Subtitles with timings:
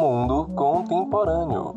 [0.00, 1.74] Mundo Contemporâneo.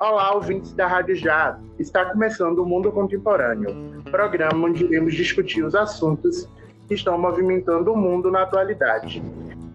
[0.00, 1.60] Olá, ouvintes da Rádio Já.
[1.78, 6.48] Está começando o Mundo Contemporâneo, programa onde iremos discutir os assuntos
[6.88, 9.22] que estão movimentando o mundo na atualidade.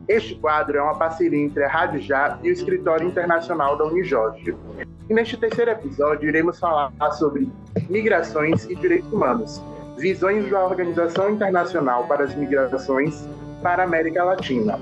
[0.09, 4.53] Este quadro é uma parceria entre a Rádio Já e o Escritório Internacional da Unijorge.
[5.09, 7.49] E neste terceiro episódio iremos falar sobre
[7.89, 9.63] migrações e direitos humanos,
[9.97, 13.27] visões da Organização Internacional para as Migrações
[13.61, 14.79] para a América Latina.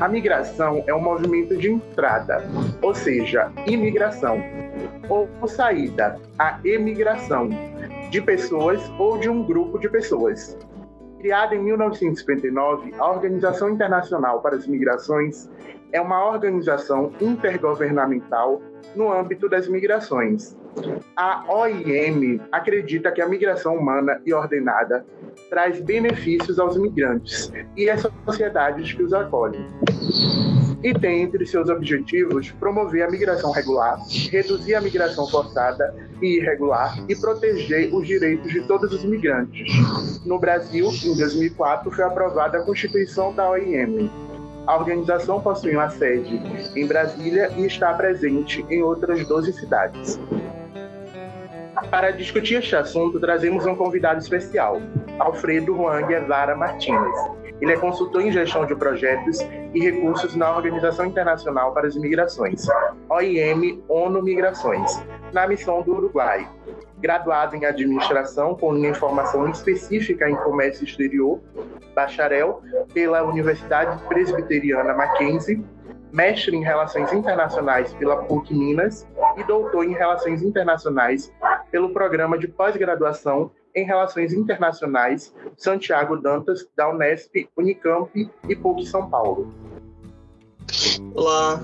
[0.00, 2.42] A migração é um movimento de entrada,
[2.82, 4.42] ou seja, imigração,
[5.08, 7.48] ou saída, a emigração,
[8.10, 10.56] de pessoas ou de um grupo de pessoas.
[11.20, 15.48] Criada em 1959, a Organização Internacional para as Migrações
[15.92, 18.60] é uma organização intergovernamental
[18.96, 20.56] no âmbito das migrações.
[21.16, 25.04] A OIM acredita que a migração humana e ordenada
[25.48, 29.66] traz benefícios aos migrantes e às sociedades que os acolhem.
[30.82, 33.98] E tem entre seus objetivos promover a migração regular,
[34.30, 39.70] reduzir a migração forçada e irregular e proteger os direitos de todos os migrantes.
[40.24, 44.10] No Brasil, em 2004, foi aprovada a Constituição da OIM.
[44.66, 46.40] A organização possui uma sede
[46.74, 50.18] em Brasília e está presente em outras 12 cidades.
[51.88, 54.80] Para discutir este assunto, trazemos um convidado especial,
[55.18, 57.16] Alfredo Juan Guevara Martins.
[57.60, 59.38] Ele é consultor em gestão de projetos
[59.74, 62.66] e recursos na Organização Internacional para as Migrações,
[63.08, 66.48] OIM ONU Migrações, na missão do Uruguai.
[66.98, 71.40] Graduado em administração com linha formação específica em comércio exterior,
[71.94, 75.64] bacharel pela Universidade Presbiteriana Mackenzie
[76.12, 79.06] mestre em Relações Internacionais pela PUC Minas
[79.36, 81.32] e doutor em Relações Internacionais
[81.70, 89.08] pelo Programa de Pós-Graduação em Relações Internacionais Santiago Dantas, da Unesp, Unicamp e PUC São
[89.08, 89.52] Paulo.
[91.14, 91.60] Olá.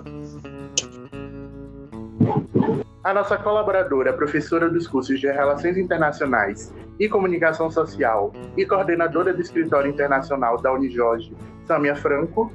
[3.03, 9.41] A nossa colaboradora, professora dos cursos de Relações Internacionais e Comunicação Social e coordenadora do
[9.41, 11.32] Escritório Internacional da Unijorge,
[11.66, 12.53] Samia Franco,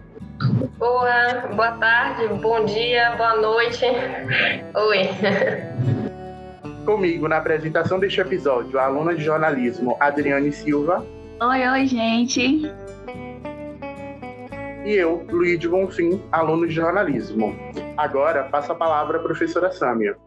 [0.80, 3.86] Boa, boa tarde, bom dia, boa noite.
[4.74, 6.11] Oi.
[6.86, 11.06] Comigo na apresentação deste episódio, a aluna de jornalismo Adriane Silva.
[11.40, 12.72] Oi, oi, gente.
[14.84, 17.56] E eu, Luiz Bonfim, aluno de jornalismo.
[17.96, 20.18] Agora, passo a palavra à professora Sâmia.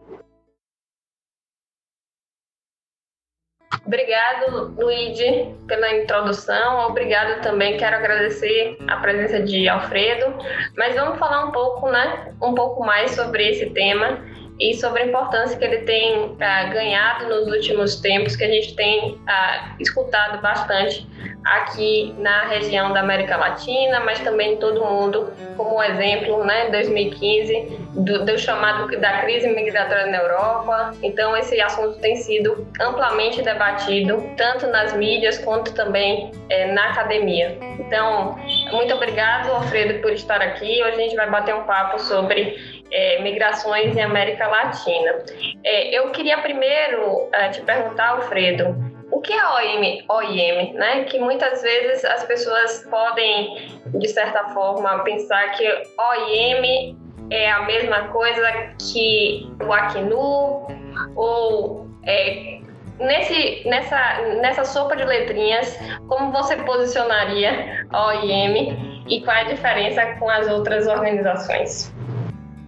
[3.85, 6.87] Obrigado, Luigi, pela introdução.
[6.87, 7.77] Obrigado também.
[7.77, 10.33] Quero agradecer a presença de Alfredo.
[10.77, 12.33] Mas vamos falar um pouco, né?
[12.41, 17.47] Um pouco mais sobre esse tema e sobre a importância que ele tem ganhado nos
[17.47, 21.05] últimos tempos, que a gente tem ah, escutado bastante
[21.43, 26.69] aqui na região da América Latina, mas também em todo o mundo, como exemplo, né,
[26.71, 30.95] 2015, do, do chamado da crise migratória na Europa.
[31.03, 37.57] Então, esse assunto tem sido amplamente debatido, tanto nas mídias quanto também é, na academia.
[37.79, 38.35] Então,
[38.71, 40.81] muito obrigado, Alfredo, por estar aqui.
[40.83, 45.23] Hoje a gente vai bater um papo sobre é, migrações em América Latina.
[45.63, 48.75] É, eu queria primeiro é, te perguntar, Alfredo,
[49.11, 51.03] o que é OIM, OIM, né?
[51.05, 55.65] Que muitas vezes as pessoas podem, de certa forma, pensar que
[55.97, 56.97] OIM
[57.29, 58.51] é a mesma coisa
[58.91, 60.67] que o Acnu
[61.15, 62.59] ou é,
[62.99, 69.43] nesse, nessa, nessa sopa de letrinhas, como você posicionaria a OIM e qual é a
[69.43, 71.94] diferença com as outras organizações?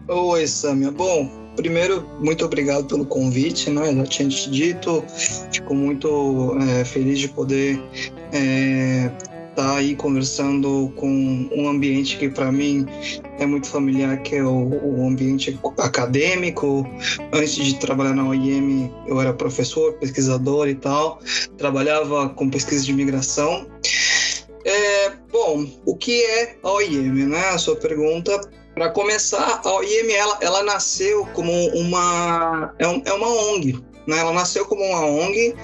[0.10, 0.90] Oi, Samia.
[0.90, 3.94] Bom, primeiro, muito obrigado pelo convite, né?
[3.94, 5.04] Já tinha te dito,
[5.52, 7.78] fico muito é, feliz de poder
[8.32, 9.12] é,
[9.50, 12.86] estar aí conversando com um ambiente que para mim
[13.38, 16.88] é muito familiar, que é o, o, ambiente acadêmico.
[17.34, 21.20] Antes de trabalhar na OIM, eu era professor, pesquisador e tal.
[21.58, 23.68] Trabalhava com pesquisa de imigração.
[24.64, 27.50] É, bom, o que é a OIM, né?
[27.50, 28.40] A sua pergunta
[28.78, 34.20] para começar, a OIM ela, ela nasceu como uma é, um, é uma ONG, né?
[34.20, 35.56] Ela nasceu como uma ONG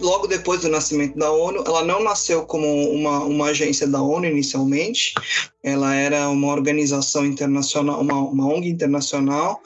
[0.00, 4.26] logo depois do nascimento da ONU, ela não nasceu como uma, uma agência da ONU
[4.26, 5.14] inicialmente,
[5.62, 9.60] ela era uma organização internacional, uma, uma ONG internacional,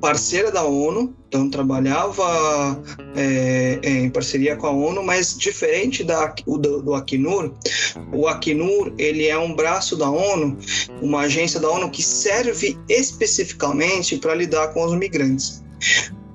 [0.00, 2.82] parceira da ONU, então trabalhava
[3.16, 7.52] é, é, em parceria com a ONU, mas diferente da, do, do Acnur,
[8.12, 10.56] o Acnur ele é um braço da ONU,
[11.02, 15.62] uma agência da ONU que serve especificamente para lidar com os migrantes.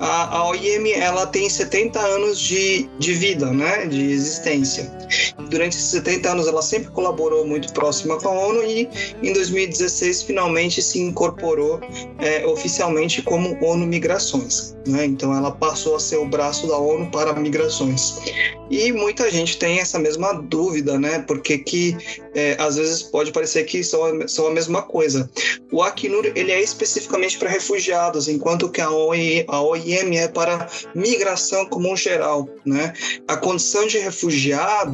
[0.03, 4.91] A, OIM ela tem 70 anos de, de vida, né, de existência.
[5.49, 8.89] Durante esses 70 anos ela sempre colaborou muito próxima com a ONU e
[9.21, 11.79] em 2016 finalmente se incorporou
[12.19, 14.75] é, oficialmente como ONU Migrações.
[14.87, 15.05] Né?
[15.05, 18.19] Então ela passou a ser o braço da ONU para migrações.
[18.69, 21.19] E muita gente tem essa mesma dúvida, né?
[21.19, 21.95] Porque que
[22.33, 25.29] é, às vezes pode parecer que são, são a mesma coisa.
[25.71, 30.67] O Acnur ele é especificamente para refugiados, enquanto que a, OI, a OIM é para
[30.95, 32.93] migração como um geral, né?
[33.27, 34.92] A condição de refugiado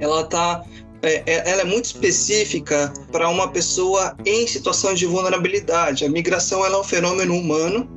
[0.00, 0.64] ela está
[1.02, 6.04] é, é, ela é muito específica para uma pessoa em situação de vulnerabilidade.
[6.04, 7.88] A migração é um fenômeno humano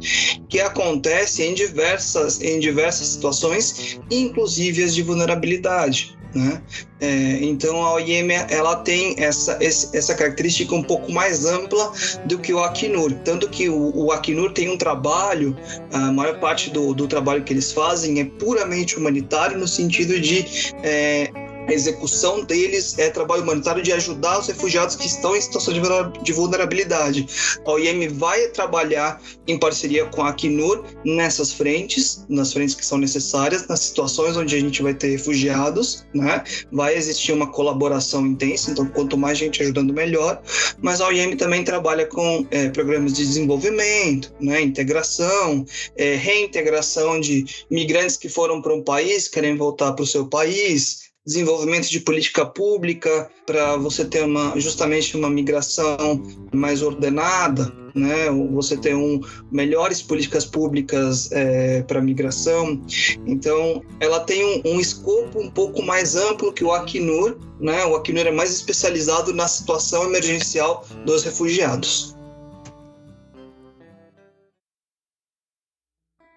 [0.48, 6.18] que acontece em diversas, em diversas situações, inclusive as de vulnerabilidade.
[6.36, 6.62] Né?
[7.00, 11.92] É, então a OIM ela tem essa, essa característica um pouco mais ampla
[12.26, 15.56] do que o Acnur, tanto que o, o Acnur tem um trabalho,
[15.92, 20.74] a maior parte do, do trabalho que eles fazem é puramente humanitário no sentido de
[20.82, 21.30] é,
[21.68, 25.74] a execução deles é trabalho humanitário de ajudar os refugiados que estão em situação
[26.22, 27.26] de vulnerabilidade.
[27.66, 32.98] A OIM vai trabalhar em parceria com a Acnur nessas frentes, nas frentes que são
[32.98, 36.44] necessárias, nas situações onde a gente vai ter refugiados, né?
[36.72, 40.42] Vai existir uma colaboração intensa, então quanto mais gente ajudando, melhor.
[40.82, 44.62] Mas a OIM também trabalha com é, programas de desenvolvimento, né?
[44.62, 50.28] Integração, é, reintegração de migrantes que foram para um país, querem voltar para o seu
[50.28, 56.22] país, desenvolvimento de política pública para você ter uma justamente uma migração
[56.54, 58.30] mais ordenada, né?
[58.52, 59.22] Você ter um
[59.52, 62.82] melhores políticas públicas é, para migração.
[63.26, 67.86] Então, ela tem um, um, escopo um pouco mais amplo que o Acnur, né?
[67.86, 72.14] O Acnur é mais especializado na situação emergencial dos refugiados.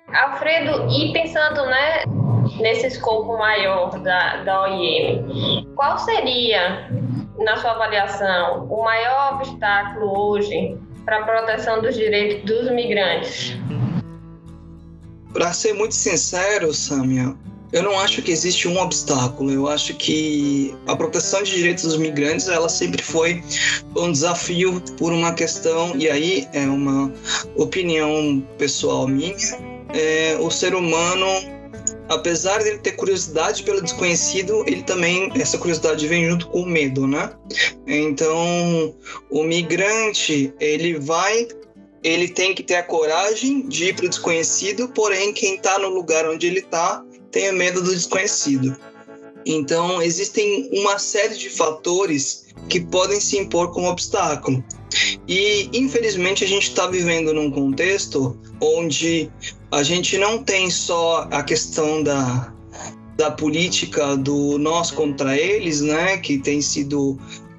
[0.08, 2.04] Alfredo, e pensando, né,
[2.60, 6.90] nesse escopo maior da, da OIM, qual seria,
[7.38, 13.56] na sua avaliação, o maior obstáculo hoje para a proteção dos direitos dos migrantes?
[15.32, 17.34] Para ser muito sincero, Samia,
[17.72, 19.50] eu não acho que existe um obstáculo.
[19.50, 23.42] Eu acho que a proteção de direitos dos migrantes ela sempre foi
[23.96, 27.12] um desafio por uma questão e aí é uma
[27.56, 29.36] opinião pessoal minha.
[29.92, 31.26] É, o ser humano
[32.08, 36.66] apesar de ele ter curiosidade pelo desconhecido, ele também essa curiosidade vem junto com o
[36.66, 37.32] medo, né?
[37.86, 38.94] Então,
[39.30, 41.48] o migrante, ele vai
[42.02, 45.88] ele tem que ter a coragem de ir para o desconhecido, porém quem está no
[45.88, 48.76] lugar onde ele está tem medo do desconhecido.
[49.44, 54.64] Então, existem uma série de fatores que podem se impor como obstáculo.
[55.28, 59.30] E, infelizmente, a gente está vivendo num contexto onde
[59.70, 62.52] a gente não tem só a questão da,
[63.16, 67.18] da política do nós contra eles, né, que tem sido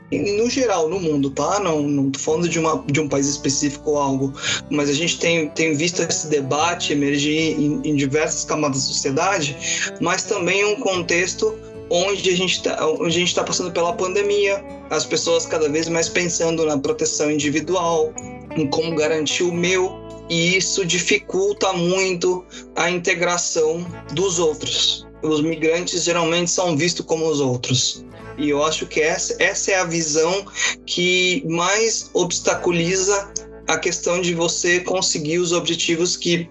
[0.09, 1.59] no geral no mundo, tá?
[1.59, 4.33] Não, não tô falando de, uma, de um país específico ou algo,
[4.69, 9.57] mas a gente tem, tem visto esse debate emergir em, em diversas camadas da sociedade,
[9.99, 11.53] mas também um contexto
[11.89, 16.77] onde a gente está está passando pela pandemia, as pessoas cada vez mais pensando na
[16.77, 18.13] proteção individual,
[18.55, 19.91] em como garantir o meu,
[20.29, 22.45] e isso dificulta muito
[22.75, 25.07] a integração dos outros.
[25.21, 28.05] Os migrantes geralmente são vistos como os outros.
[28.37, 30.45] E eu acho que essa, essa é a visão
[30.85, 33.31] que mais obstaculiza
[33.67, 36.49] a questão de você conseguir os objetivos que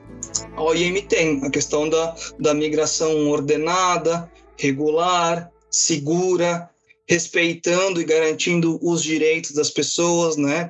[0.56, 6.68] a OIM tem, a questão da, da migração ordenada, regular, segura,
[7.08, 10.66] respeitando e garantindo os direitos das pessoas, né?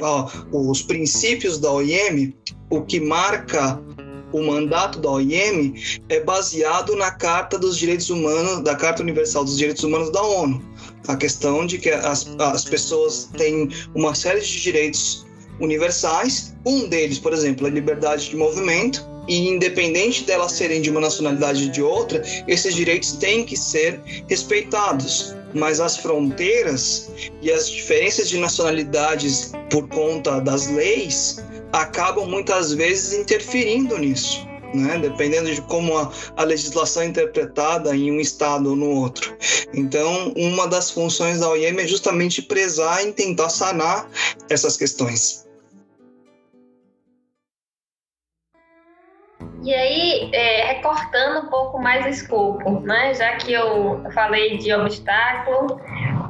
[0.53, 2.35] Os princípios da OIM,
[2.71, 3.83] o que marca
[4.33, 5.75] o mandato da OIM
[6.09, 10.63] é baseado na Carta dos Direitos Humanos, da Carta Universal dos Direitos Humanos da ONU.
[11.09, 15.25] A questão de que as, as pessoas têm uma série de direitos
[15.61, 21.01] universais, um deles, por exemplo, a liberdade de movimento, e independente delas serem de uma
[21.01, 25.35] nacionalidade ou de outra, esses direitos têm que ser respeitados.
[25.57, 27.11] Mas as fronteiras
[27.41, 34.47] e as diferenças de nacionalidades por conta das leis acabam muitas vezes interferindo nisso.
[34.75, 34.99] Né?
[34.99, 39.35] dependendo de como a, a, legislação é interpretada em um estado ou no outro.
[39.73, 44.11] Então, uma das funções da OIM é justamente prezar e tentar sanar
[44.51, 45.46] essas questões.
[49.67, 53.13] E aí, é, recortando um pouco mais o escopo, né?
[53.15, 55.81] já que eu falei de obstáculo,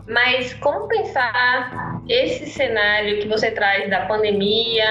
[0.08, 4.86] mas como pensar esse cenário que você traz da pandemia,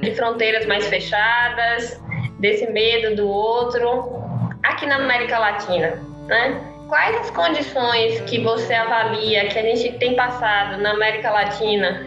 [0.00, 2.00] de fronteiras mais fechadas,
[2.38, 4.22] desse medo do outro
[4.62, 6.60] aqui na América Latina, né?
[6.88, 12.06] Quais as condições que você avalia que a gente tem passado na América Latina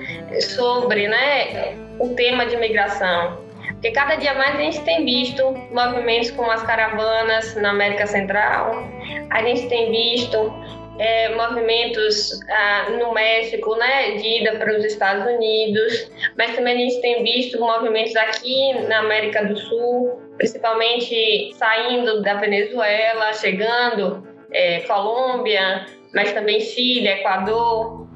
[0.56, 3.43] sobre né, o tema de migração?
[3.84, 8.82] Porque cada dia mais a gente tem visto movimentos como as caravanas na América Central,
[9.30, 10.38] a gente tem visto
[10.98, 16.78] é, movimentos ah, no México, né, de ida para os Estados Unidos, mas também a
[16.78, 24.80] gente tem visto movimentos aqui na América do Sul, principalmente saindo da Venezuela, chegando é,
[24.88, 28.08] Colômbia, mas também Chile, Equador.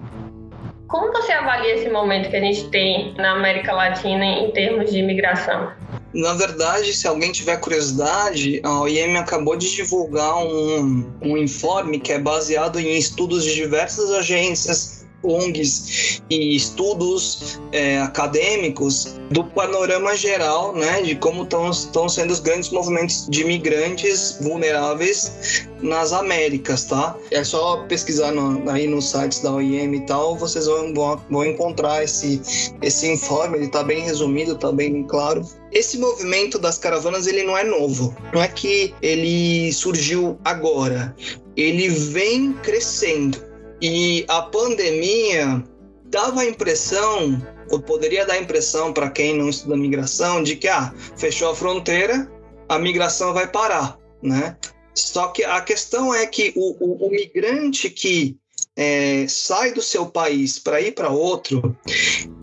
[0.88, 5.00] Como você avalia esse momento que a gente tem na América Latina em termos de
[5.00, 5.72] imigração?
[6.14, 12.14] Na verdade, se alguém tiver curiosidade, a OIM acabou de divulgar um, um informe que
[12.14, 20.74] é baseado em estudos de diversas agências ONGs e estudos é, acadêmicos do panorama geral,
[20.76, 27.16] né, de como estão sendo os grandes movimentos de imigrantes vulneráveis nas Américas, tá?
[27.32, 30.94] É só pesquisar no, aí nos sites da OIM e tal, vocês vão,
[31.30, 32.42] vão encontrar esse,
[32.82, 35.46] esse informe, ele está bem resumido, está bem claro.
[35.72, 41.16] Esse movimento das caravanas ele não é novo, não é que ele surgiu agora,
[41.56, 43.47] ele vem crescendo.
[43.82, 45.64] E a pandemia
[46.06, 50.68] dava a impressão, ou poderia dar a impressão para quem não estuda migração, de que
[50.68, 52.32] ah, fechou a fronteira,
[52.70, 54.58] a migração vai parar, né?
[54.94, 58.36] Só que a questão é que o, o, o migrante que
[58.76, 61.76] é, sai do seu país para ir para outro,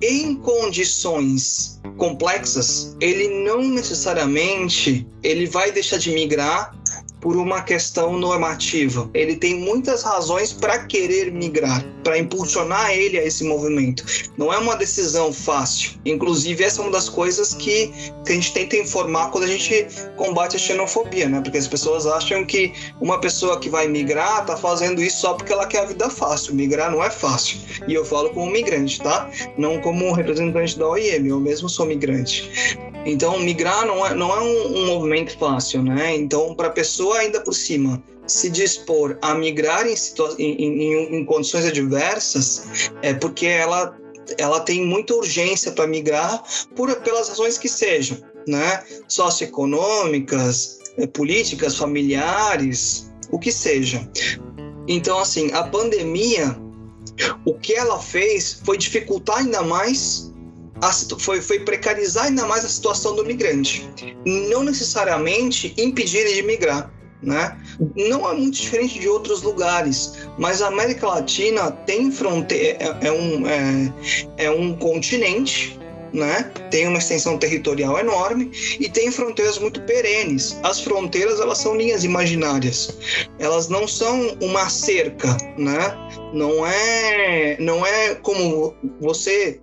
[0.03, 6.76] em condições complexas, ele não necessariamente ele vai deixar de migrar
[7.25, 9.09] por uma questão normativa.
[9.14, 14.04] Ele tem muitas razões para querer migrar, para impulsionar ele a esse movimento.
[14.37, 15.93] Não é uma decisão fácil.
[16.04, 17.90] Inclusive, essa é uma das coisas que,
[18.28, 21.40] a gente tenta informar quando a gente combate a xenofobia, né?
[21.40, 25.52] Porque as pessoas acham que uma pessoa que vai migrar está fazendo isso só porque
[25.52, 26.54] ela quer a vida fácil.
[26.54, 27.59] Migrar não é fácil.
[27.88, 29.31] E eu falo como migrante, tá?
[29.57, 32.78] Não como representante da OIM, eu mesmo sou migrante.
[33.07, 36.16] Então, migrar não é, não é um, um movimento fácil, né?
[36.16, 36.71] Então, para a
[37.14, 39.94] ainda por cima se dispor a migrar em,
[40.38, 43.97] em, em, em condições adversas, é porque ela,
[44.38, 46.42] ela tem muita urgência para migrar
[46.75, 48.18] por, pelas razões que sejam,
[48.49, 48.83] né?
[49.09, 54.09] Socioeconômicas, é, políticas, familiares, o que seja.
[54.88, 56.56] Então, assim, a pandemia,
[57.44, 60.33] o que ela fez foi dificultar ainda mais
[60.80, 63.88] a, foi, foi precarizar ainda mais a situação do migrante.
[64.25, 66.92] Não necessariamente impedir ele de migrar.
[67.25, 67.57] Né?
[67.97, 73.12] Não é muito diferente de outros lugares, mas a América Latina tem fronteira, é, é
[73.12, 73.93] um, é,
[74.37, 75.78] é um continente
[76.12, 76.49] né?
[76.71, 80.57] Tem uma extensão territorial enorme e tem fronteiras muito perenes.
[80.62, 82.97] As fronteiras elas são linhas imaginárias.
[83.40, 85.93] Elas não são uma cerca, né?
[86.33, 89.61] Não é, não é como você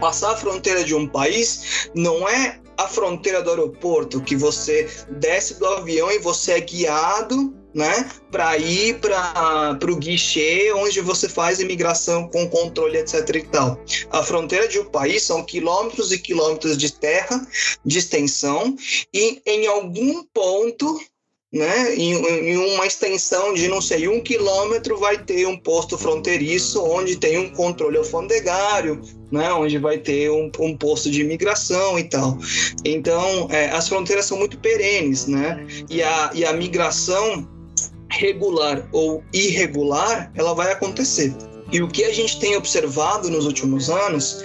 [0.00, 5.58] Passar a fronteira de um país não é a fronteira do aeroporto, que você desce
[5.58, 11.60] do avião e você é guiado né, para ir para o guichê onde você faz
[11.60, 13.28] imigração com controle, etc.
[13.34, 13.78] e tal.
[14.10, 17.46] A fronteira de um país são quilômetros e quilômetros de terra,
[17.84, 18.74] de extensão,
[19.12, 20.98] e em algum ponto
[21.56, 26.82] né, em, em, uma extensão de não sei um quilômetro vai ter um posto fronteiriço
[26.82, 32.04] onde tem um controle alfandegário, né, onde vai ter um, um posto de imigração e
[32.04, 32.38] tal.
[32.84, 37.48] Então é, as fronteiras são muito perenes, né, e a, e a migração
[38.10, 41.34] regular ou irregular ela vai acontecer.
[41.72, 44.44] E o que a gente tem observado nos últimos anos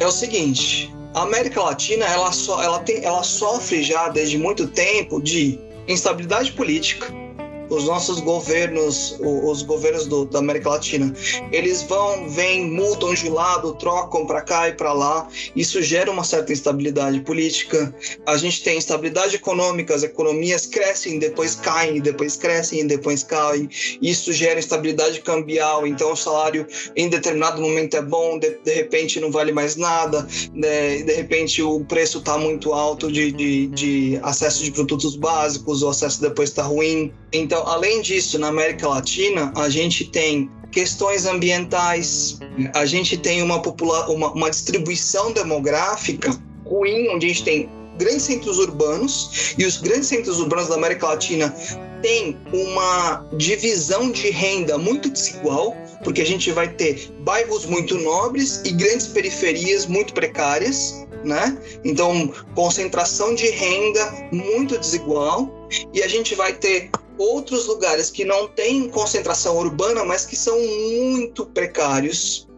[0.00, 4.66] é o seguinte: a América Latina ela, so, ela, tem, ela sofre já desde muito
[4.66, 7.25] tempo de instabilidade política.
[7.68, 11.12] Os nossos governos, os governos do, da América Latina,
[11.50, 15.28] eles vão, vêm, mudam de lado, trocam para cá e para lá.
[15.54, 17.94] Isso gera uma certa instabilidade política.
[18.26, 23.68] A gente tem instabilidade econômica, as economias crescem, depois caem, depois crescem, depois caem.
[24.00, 25.86] Isso gera instabilidade cambial.
[25.86, 30.26] Então, o salário em determinado momento é bom, de, de repente não vale mais nada,
[30.52, 31.02] né?
[31.02, 35.88] de repente o preço está muito alto de, de, de acesso de produtos básicos, o
[35.88, 37.12] acesso depois está ruim.
[37.32, 42.38] Então, além disso, na América Latina, a gente tem questões ambientais,
[42.74, 46.30] a gente tem uma, popula uma, uma distribuição demográfica
[46.66, 51.06] ruim, onde a gente tem grandes centros urbanos, e os grandes centros urbanos da América
[51.06, 51.54] Latina
[52.02, 58.60] têm uma divisão de renda muito desigual, porque a gente vai ter bairros muito nobres
[58.64, 61.56] e grandes periferias muito precárias, né?
[61.84, 65.50] Então, concentração de renda muito desigual,
[65.92, 70.58] e a gente vai ter outros lugares que não têm concentração urbana, mas que são
[70.60, 72.48] muito precários,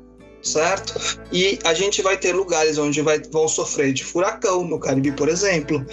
[0.43, 1.19] certo?
[1.33, 5.29] E a gente vai ter lugares onde vai, vão sofrer de furacão, no Caribe, por
[5.29, 5.85] exemplo.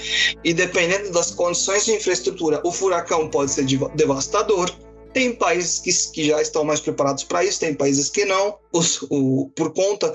[0.43, 4.69] E dependendo das condições de infraestrutura, o furacão pode ser devastador.
[5.13, 9.01] Tem países que, que já estão mais preparados para isso, tem países que não, os,
[9.10, 10.13] o, por conta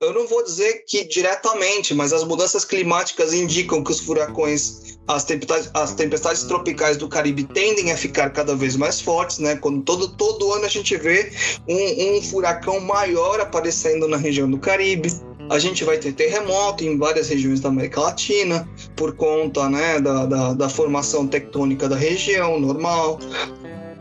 [0.00, 5.24] eu não vou dizer que diretamente, mas as mudanças climáticas indicam que os furacões, as
[5.24, 9.56] tempestades, as tempestades tropicais do Caribe tendem a ficar cada vez mais fortes, né?
[9.56, 11.30] Quando todo, todo ano a gente vê
[11.68, 15.10] um, um furacão maior aparecendo na região do Caribe.
[15.50, 18.66] A gente vai ter terremoto em várias regiões da América Latina,
[18.96, 23.18] por conta né, da, da, da formação tectônica da região normal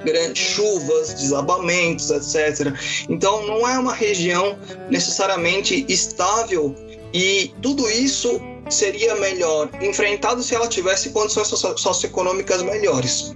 [0.03, 2.73] grandes chuvas, desabamentos, etc.
[3.07, 4.57] Então não é uma região
[4.89, 6.75] necessariamente estável
[7.13, 8.39] e tudo isso
[8.69, 13.33] seria melhor enfrentado se ela tivesse condições socioeconômicas melhores.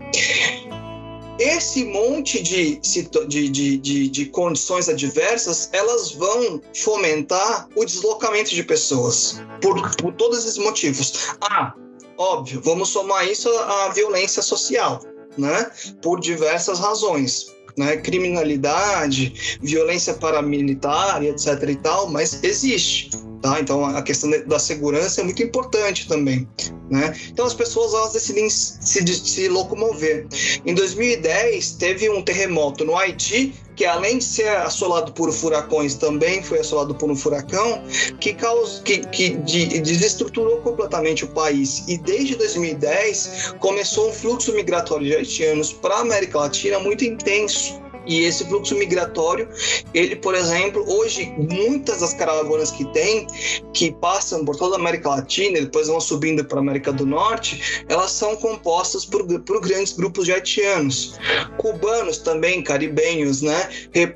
[1.39, 2.79] Esse monte de,
[3.27, 10.13] de, de, de, de condições adversas, elas vão fomentar o deslocamento de pessoas, por, por
[10.13, 11.35] todos esses motivos.
[11.41, 11.73] Ah,
[12.19, 15.01] óbvio, vamos somar isso à violência social
[15.37, 15.71] né?
[16.01, 17.51] Por diversas razões.
[17.75, 21.69] Né, criminalidade, violência paramilitar, etc.
[21.69, 23.09] e tal, mas existe.
[23.43, 23.59] Tá?
[23.59, 26.47] Então a questão da segurança é muito importante também.
[26.89, 27.13] Né?
[27.27, 30.25] Então as pessoas elas decidem se, se locomover.
[30.65, 36.41] Em 2010 teve um terremoto no Haiti que além de ser assolado por furacões, também
[36.41, 37.83] foi assolado por um furacão
[38.21, 41.83] que, causou, que, que de, desestruturou completamente o país.
[41.89, 47.82] E desde 2010 começou um fluxo migratório de haitianos para a América Latina muito intenso.
[48.05, 49.47] E esse fluxo migratório,
[49.93, 53.27] ele, por exemplo, hoje muitas das caravanas que tem,
[53.73, 57.05] que passam por toda a América Latina e depois vão subindo para a América do
[57.05, 61.17] Norte, elas são compostas por, por grandes grupos de haitianos.
[61.57, 63.69] Cubanos também, caribenhos, né?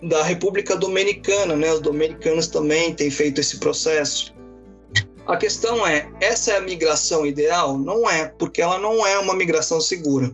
[0.04, 1.74] Da República Dominicana, né?
[1.74, 4.37] Os dominicanos também têm feito esse processo.
[5.28, 7.78] A questão é, essa é a migração ideal?
[7.78, 10.34] Não é, porque ela não é uma migração segura.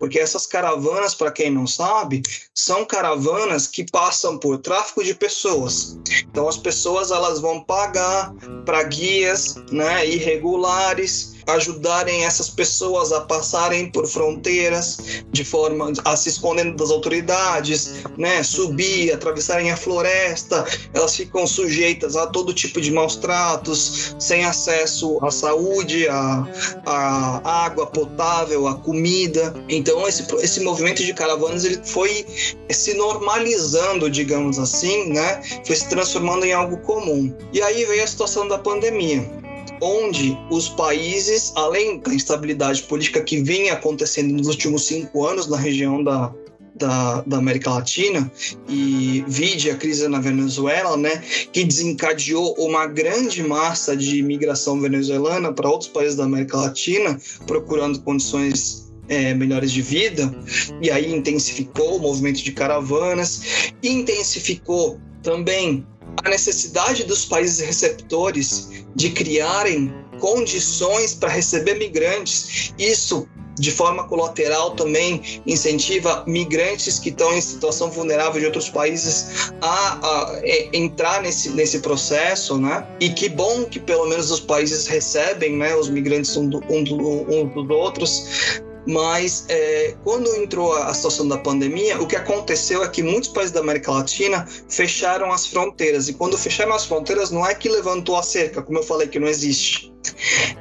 [0.00, 5.96] Porque essas caravanas, para quem não sabe, são caravanas que passam por tráfico de pessoas.
[6.28, 13.90] Então as pessoas elas vão pagar para guias, né, irregulares ajudarem essas pessoas a passarem
[13.90, 21.16] por fronteiras de forma a se escondendo das autoridades, né, subir, atravessarem a floresta, elas
[21.16, 26.46] ficam sujeitas a todo tipo de maus tratos, sem acesso à saúde, à,
[26.86, 29.54] à água potável, à comida.
[29.68, 32.26] Então esse, esse movimento de caravanas ele foi
[32.70, 37.34] se normalizando, digamos assim, né, foi se transformando em algo comum.
[37.52, 39.41] E aí veio a situação da pandemia
[39.82, 45.56] onde os países, além da instabilidade política que vinha acontecendo nos últimos cinco anos na
[45.56, 46.32] região da,
[46.76, 48.30] da, da, América Latina
[48.68, 51.20] e vide a crise na Venezuela, né,
[51.52, 58.00] que desencadeou uma grande massa de imigração venezuelana para outros países da América Latina, procurando
[58.02, 60.32] condições é, melhores de vida,
[60.80, 65.84] e aí intensificou o movimento de caravanas, intensificou também
[66.24, 72.72] a necessidade dos países receptores de criarem condições para receber migrantes.
[72.78, 79.52] Isso de forma colateral também incentiva migrantes que estão em situação vulnerável de outros países
[79.60, 82.86] a, a, a, é, entrar nesse, nesse processo, né?
[82.98, 86.96] E que bom que pelo menos os países recebem, né, os migrantes um, um, do,
[86.96, 92.88] um dos outros, mas é, quando entrou a situação da pandemia, o que aconteceu é
[92.88, 96.08] que muitos países da América Latina fecharam as fronteiras.
[96.08, 99.18] E quando fecharam as fronteiras, não é que levantou a cerca, como eu falei, que
[99.18, 99.92] não existe.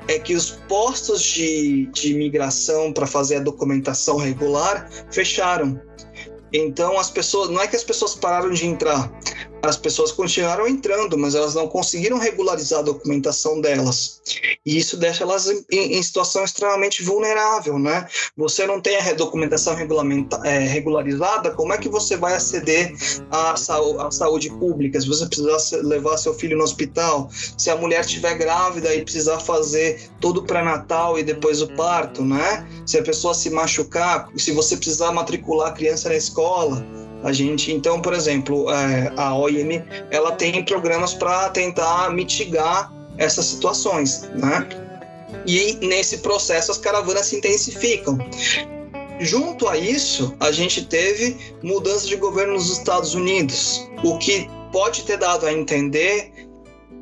[0.08, 5.80] É que os postos de, de imigração para fazer a documentação regular fecharam.
[6.54, 9.12] Então as pessoas, não é que as pessoas pararam de entrar,
[9.62, 14.22] as pessoas continuaram entrando, mas elas não conseguiram regularizar a documentação delas.
[14.66, 18.08] E isso deixa elas em, em situação extremamente vulnerável, né?
[18.36, 19.76] Você não tem a documentação
[20.44, 22.94] é, regularizada, como é que você vai aceder
[23.30, 25.00] à, à saúde pública?
[25.00, 29.40] Se você precisar levar seu filho no hospital, se a mulher estiver grávida e precisar
[29.40, 32.68] fazer todo o pré-natal e depois o parto, né?
[32.86, 36.84] Se a pessoa se machucar, se você precisar matricular a criança na escola,
[37.24, 43.46] a gente, então, por exemplo, é, a OIM, ela tem programas para tentar mitigar essas
[43.46, 44.68] situações, né?
[45.46, 48.18] E nesse processo as caravanas se intensificam.
[49.20, 55.04] Junto a isso, a gente teve mudança de governo nos Estados Unidos, o que pode
[55.04, 56.32] ter dado a entender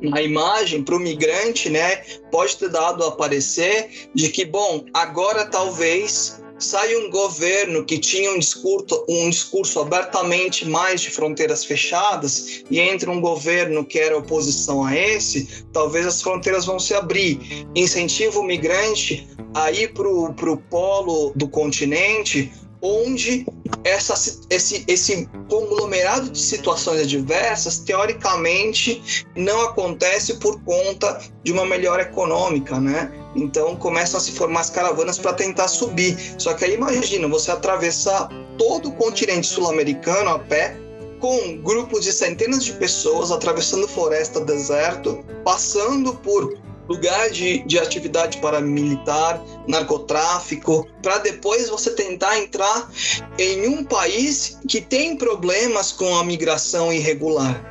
[0.02, 1.96] na imagem para o migrante, né,
[2.30, 8.30] pode ter dado a parecer de que, bom, agora talvez sai um governo que tinha
[8.32, 14.16] um discurso, um discurso abertamente mais de fronteiras fechadas e entra um governo que era
[14.16, 17.66] oposição a esse, talvez as fronteiras vão se abrir.
[17.74, 23.46] Incentiva o migrante a ir para o polo do continente, onde
[23.84, 24.14] essa,
[24.48, 32.80] esse, esse conglomerado de situações adversas, teoricamente, não acontece por conta de uma melhora econômica,
[32.80, 33.12] né?
[33.34, 36.16] Então começam a se formar as caravanas para tentar subir.
[36.38, 40.76] Só que aí imagina você atravessar todo o continente sul-americano a pé,
[41.20, 46.58] com grupos de centenas de pessoas atravessando floresta, deserto, passando por
[46.90, 52.90] lugar de, de atividade paramilitar, narcotráfico, para depois você tentar entrar
[53.38, 57.64] em um país que tem problemas com a migração irregular.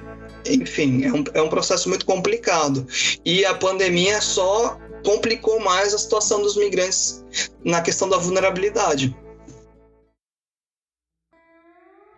[0.48, 2.88] Enfim, é um, é um processo muito complicado.
[3.26, 7.24] E a pandemia só complicou mais a situação dos migrantes
[7.64, 9.14] na questão da vulnerabilidade.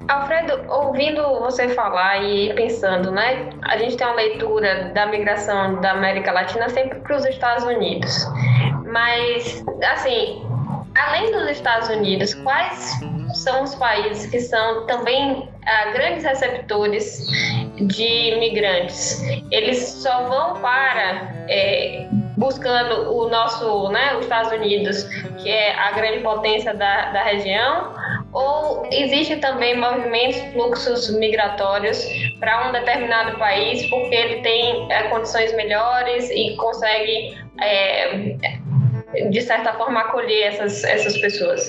[0.08, 3.50] Alfredo, ouvindo você falar e pensando, né?
[3.62, 8.26] A gente tem uma leitura da migração da América Latina sempre para os Estados Unidos.
[8.86, 10.46] Mas, assim,
[10.96, 13.00] além dos Estados Unidos, quais
[13.34, 17.26] são os países que são também ah, grandes receptores
[17.76, 19.22] de migrantes?
[19.52, 21.46] Eles só vão para.
[21.48, 22.08] É,
[22.42, 25.04] buscando o nosso, né, os Estados Unidos,
[25.42, 27.94] que é a grande potência da, da região,
[28.34, 32.04] ou existe também movimentos, fluxos migratórios
[32.40, 38.36] para um determinado país porque ele tem é, condições melhores e consegue é,
[39.30, 41.62] de certa forma acolher essas, essas pessoas?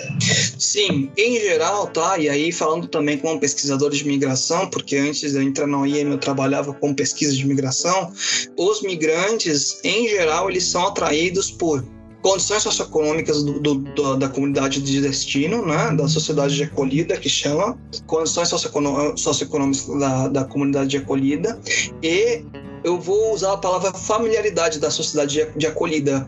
[0.59, 2.19] Sim, em geral, tá?
[2.19, 5.81] E aí falando também com um pesquisador de migração, porque antes de eu entrar na
[5.81, 8.13] OIM eu trabalhava com pesquisa de migração,
[8.57, 11.85] os migrantes, em geral, eles são atraídos por
[12.23, 17.29] condições socioeconômicas do, do, do, da comunidade de destino, né, da sociedade de acolhida, que
[17.29, 17.77] chama,
[18.07, 21.61] condições socioeconômicas da, da comunidade de acolhida,
[22.01, 22.45] e
[22.85, 26.27] eu vou usar a palavra familiaridade da sociedade de, acolhida,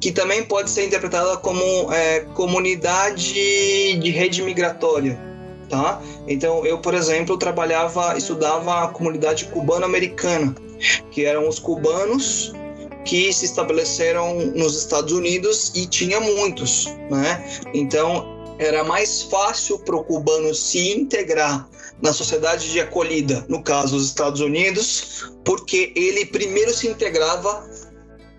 [0.00, 3.32] que também pode ser interpretada como é, comunidade
[3.98, 5.18] de rede migratória.
[5.68, 6.00] Tá?
[6.28, 10.54] Então, eu, por exemplo, trabalhava, estudava a comunidade cubano-americana,
[11.10, 12.52] que eram os cubanos
[13.04, 17.62] que se estabeleceram nos Estados Unidos e tinha muitos, né?
[17.72, 18.26] Então
[18.58, 21.68] era mais fácil para o cubano se integrar
[22.02, 27.68] na sociedade de acolhida, no caso os Estados Unidos, porque ele primeiro se integrava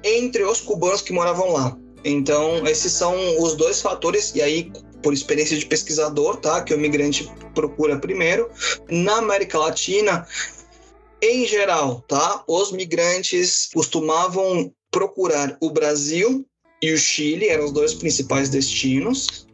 [0.04, 1.78] entre os cubanos que moravam lá.
[2.04, 6.78] Então esses são os dois fatores e aí por experiência de pesquisador, tá, que o
[6.78, 8.50] migrante procura primeiro
[8.90, 10.28] na América Latina
[11.22, 12.44] em geral, tá?
[12.48, 16.46] Os migrantes costumavam procurar o Brasil
[16.82, 19.47] e o Chile, eram os dois principais destinos.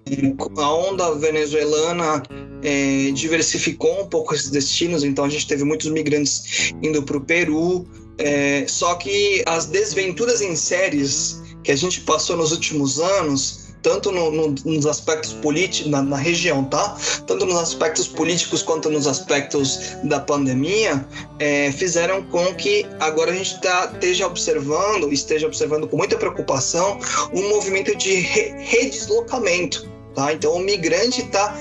[0.58, 2.24] A onda venezuelana
[2.62, 7.22] é, diversificou um pouco esses destinos, então a gente teve muitos migrantes indo para o
[7.22, 7.88] Peru.
[8.18, 14.14] É, só que as desventuras em séries que a gente passou nos últimos anos tanto
[14.14, 16.98] no, no, nos aspectos políticos, na, na, região, tá?
[17.28, 21.06] Tanto nos aspectos políticos quanto nos aspectos da pandemia,
[21.38, 26.98] é, fizeram com que agora a gente tá, esteja observando, esteja observando com muita preocupação,
[27.34, 30.32] um movimento de re, redeslocamento Tá?
[30.32, 31.58] Então o migrante está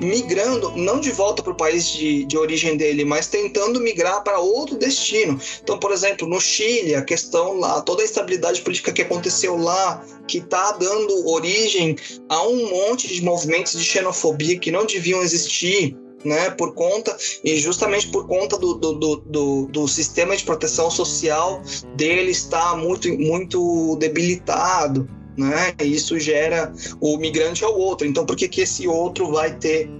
[0.00, 4.38] migrando, não de volta para o país de, de origem dele, mas tentando migrar para
[4.38, 5.40] outro destino.
[5.62, 10.04] Então, por exemplo, no Chile, a questão lá, toda a instabilidade política que aconteceu lá,
[10.28, 11.96] que está dando origem
[12.28, 15.96] a um monte de movimentos de xenofobia que não deviam existir.
[16.24, 20.90] Né, por conta e justamente por conta do, do, do, do, do sistema de proteção
[20.90, 21.62] social
[21.94, 25.74] dele estar muito, muito debilitado né?
[25.82, 28.06] Isso gera o migrante ao outro.
[28.06, 29.90] Então, por que, que esse outro vai ter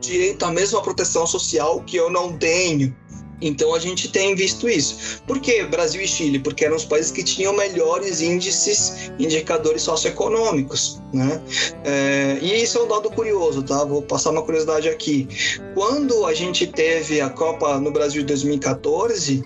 [0.00, 2.94] direito à mesma proteção social que eu não tenho?
[3.40, 5.22] Então a gente tem visto isso.
[5.26, 6.38] Por que Brasil e Chile?
[6.38, 11.42] Porque eram os países que tinham melhores índices, indicadores socioeconômicos, né?
[11.84, 13.84] É, e isso é um dado curioso, tá?
[13.84, 15.28] Vou passar uma curiosidade aqui.
[15.74, 19.44] Quando a gente teve a Copa no Brasil de 2014,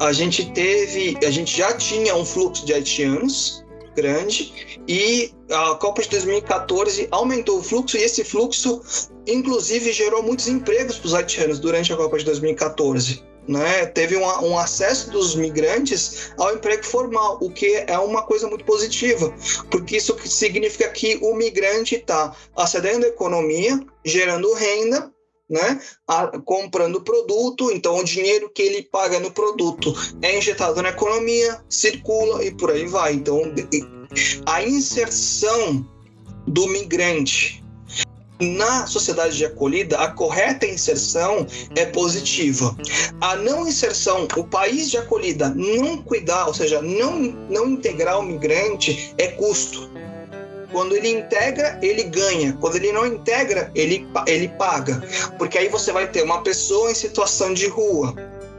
[0.00, 3.64] a gente teve, a gente já tinha um fluxo de haitianos,
[4.00, 8.80] grande e a Copa de 2014 aumentou o fluxo e esse fluxo,
[9.26, 13.22] inclusive, gerou muitos empregos para os haitianos durante a Copa de 2014.
[13.48, 13.86] Né?
[13.86, 18.64] Teve um, um, acesso dos migrantes ao emprego formal, o que é uma coisa muito
[18.64, 19.34] positiva,
[19.70, 25.10] porque isso significa que o migrante está acedendo à economia, gerando renda
[25.50, 30.90] né, a, comprando produto, então o dinheiro que ele paga no produto é injetado na
[30.90, 33.14] economia, circula e por aí vai.
[33.14, 33.42] Então,
[34.46, 35.84] a inserção
[36.46, 37.60] do migrante
[38.40, 42.74] na sociedade de acolhida, a correta inserção é positiva.
[43.20, 47.18] A não inserção, o país de acolhida não cuidar, ou seja, não,
[47.50, 49.90] não integrar o migrante é custo.
[50.72, 52.56] Quando ele integra, ele ganha.
[52.60, 55.02] Quando ele não integra, ele, ele paga.
[55.38, 58.14] Porque aí você vai ter uma pessoa em situação de rua,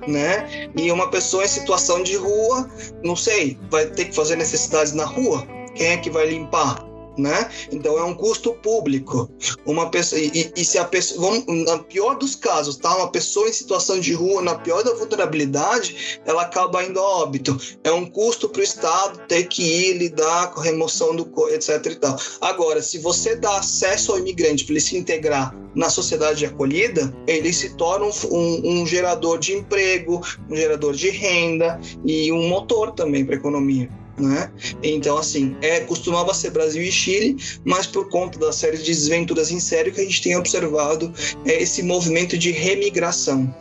[0.08, 0.70] né?
[0.76, 2.70] E uma pessoa em situação de rua,
[3.04, 5.46] não sei, vai ter que fazer necessidades na rua.
[5.76, 6.91] Quem é que vai limpar?
[7.18, 7.50] Né?
[7.72, 9.30] Então é um custo público.
[9.66, 12.96] Uma pessoa e, e se a pessoa, vamos, na pior dos casos, tá?
[12.96, 17.58] Uma pessoa em situação de rua, na pior da vulnerabilidade, ela acaba indo a óbito.
[17.84, 21.86] É um custo para o Estado ter que ir lidar com a remoção do etc
[21.86, 22.18] e tal.
[22.40, 27.16] Agora, se você dá acesso ao imigrante para ele se integrar na sociedade de acolhida,
[27.28, 32.48] ele se torna um, um, um gerador de emprego, um gerador de renda e um
[32.48, 34.01] motor também para a economia.
[34.22, 34.52] Né?
[34.84, 39.52] Então, assim, é, costumava ser Brasil e Chile, mas por conta da série de desventuras
[39.52, 41.12] em série que a gente tem observado
[41.46, 43.54] é esse movimento de remigração.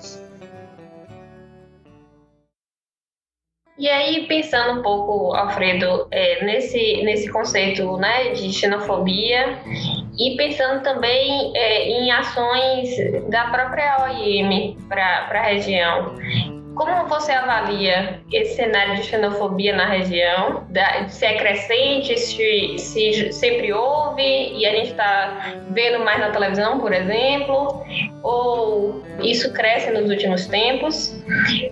[3.81, 9.59] E aí, pensando um pouco, Alfredo, é, nesse, nesse conceito né, de xenofobia
[10.19, 12.91] e pensando também é, em ações
[13.31, 16.15] da própria OIM para a região,
[16.81, 20.67] como você avalia esse cenário de xenofobia na região?
[21.09, 26.81] se é crescente, se, se sempre houve e a gente está vendo mais na televisão,
[26.81, 27.85] por exemplo?
[28.23, 31.23] Ou isso cresce nos últimos tempos?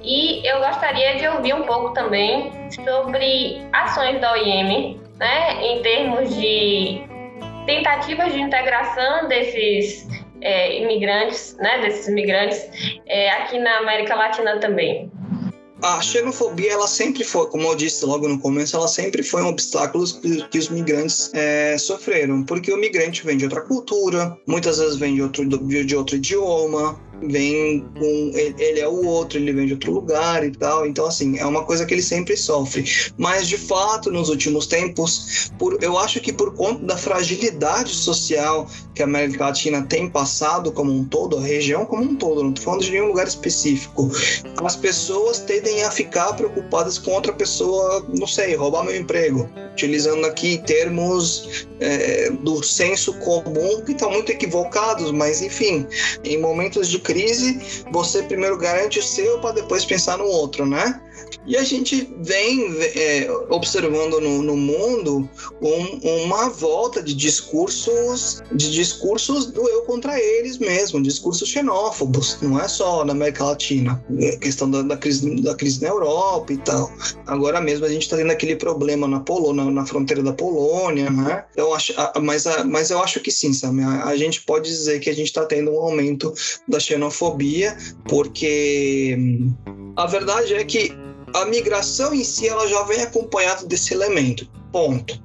[0.02, 6.36] E eu gostaria de ouvir um pouco também sobre ações da OIM, né, em termos
[6.36, 7.02] de
[7.64, 10.06] tentativas de integração desses
[10.40, 12.68] é, imigrantes, né, desses imigrantes
[13.06, 15.10] é, aqui na América Latina também?
[15.80, 19.48] A xenofobia, ela sempre foi, como eu disse logo no começo, ela sempre foi um
[19.48, 20.04] obstáculo
[20.50, 25.14] que, os migrantes é, sofreram, porque o migrante vem de outra cultura, muitas vezes vem
[25.14, 29.92] de outro, de outro idioma, vem com ele é o outro, ele vem de outro
[29.92, 30.86] lugar e tal.
[30.86, 32.84] Então assim, é uma coisa que ele sempre sofre.
[33.16, 38.68] Mas de fato, nos últimos tempos, por eu acho que por conta da fragilidade social
[38.94, 42.50] que a América Latina tem passado como um todo, a região como um todo, não
[42.50, 44.10] estou falando de nenhum lugar específico,
[44.64, 50.26] as pessoas tendem a ficar preocupadas com outra pessoa, não sei, roubar meu emprego, utilizando
[50.26, 55.86] aqui termos é, do senso comum que estão muito equivocados, mas enfim,
[56.24, 61.00] em momentos de crise, você primeiro garante o seu para depois pensar no outro, né?
[61.46, 65.28] E a gente vem é, observando no, no mundo
[65.62, 72.60] um, uma volta de discursos, de discursos do eu contra eles mesmo, discursos xenófobos, não
[72.60, 76.58] é só na América Latina, é questão da, da, crise, da crise na Europa e
[76.58, 76.92] tal.
[77.26, 81.44] Agora mesmo a gente está tendo aquele problema na Polônia, na, fronteira da Polônia, né?
[81.56, 85.08] Eu acho, mas, mas eu acho que sim, Sam, a, a gente pode dizer que
[85.08, 86.34] a gente está tendo um aumento
[86.66, 87.76] da xenofobia,
[88.06, 89.54] porque hum,
[89.96, 90.92] a verdade é que
[91.34, 94.48] a migração em si ela já vem acompanhada desse elemento.
[94.72, 95.20] Ponto.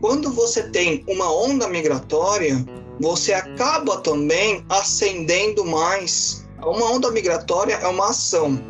[0.00, 2.64] Quando você tem uma onda migratória,
[3.00, 6.46] você acaba também acendendo mais.
[6.62, 8.60] Uma onda migratória é uma ação.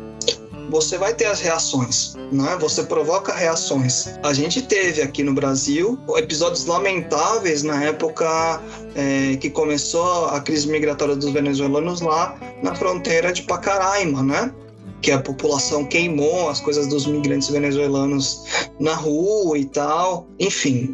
[0.69, 2.57] Você vai ter as reações, né?
[2.59, 4.07] Você provoca reações.
[4.21, 8.61] A gente teve aqui no Brasil episódios lamentáveis na época
[8.93, 14.53] é, que começou a crise migratória dos venezuelanos lá na fronteira de Pacaraima, né?
[15.01, 20.27] Que a população queimou as coisas dos migrantes venezuelanos na rua e tal.
[20.39, 20.93] Enfim,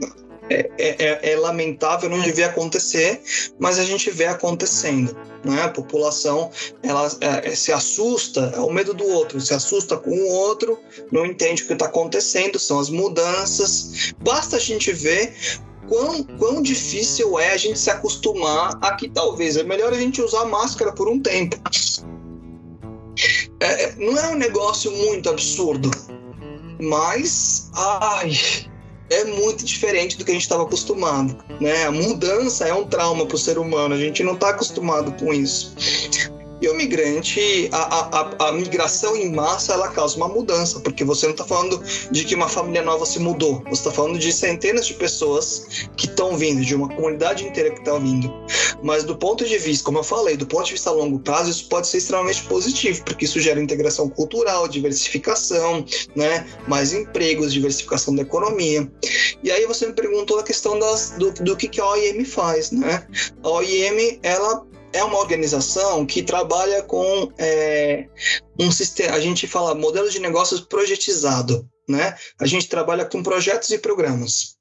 [0.49, 3.21] é, é, é, é, lamentável, não devia acontecer,
[3.57, 5.15] mas a gente vê acontecendo.
[5.43, 5.61] Né?
[5.61, 10.27] A população ela é, se assusta, é o medo do outro, se assusta com o
[10.29, 10.77] outro,
[11.11, 14.13] não entende o que está acontecendo, são as mudanças.
[14.21, 15.33] Basta a gente ver
[15.87, 20.21] quão, quão difícil é a gente se acostumar a que talvez é melhor a gente
[20.21, 21.57] usar máscara por um tempo.
[23.59, 25.91] É, é, não é um negócio muito absurdo,
[26.79, 28.31] mas ai,
[29.09, 31.37] é muito diferente do que a gente estava acostumado.
[31.59, 31.85] Né?
[31.85, 35.33] A mudança é um trauma para o ser humano, a gente não está acostumado com
[35.33, 35.75] isso.
[36.63, 41.25] E o migrante, a, a, a, migração em massa, ela causa uma mudança, porque você
[41.25, 44.87] não está falando de que uma família nova se mudou, você está falando de centenas
[44.87, 48.33] de pessoas que estão vindo, de uma comunidade inteira que está vindo.
[48.81, 51.51] Mas do ponto de vista, como eu falei, do ponto de vista a longo prazo,
[51.51, 56.47] isso pode ser extremamente positivo, porque isso gera integração cultural, diversificação, né?
[56.65, 58.89] mais empregos, diversificação da economia.
[59.43, 62.71] E aí você me perguntou a questão das, do, do que, que a OIM faz.
[62.71, 63.05] Né?
[63.43, 68.07] A OIM, ela é uma organização que trabalha com é,
[68.59, 72.15] um sistema, a gente fala modelo de negócios projetizado né?
[72.39, 74.55] A gente trabalha com projetos e programas.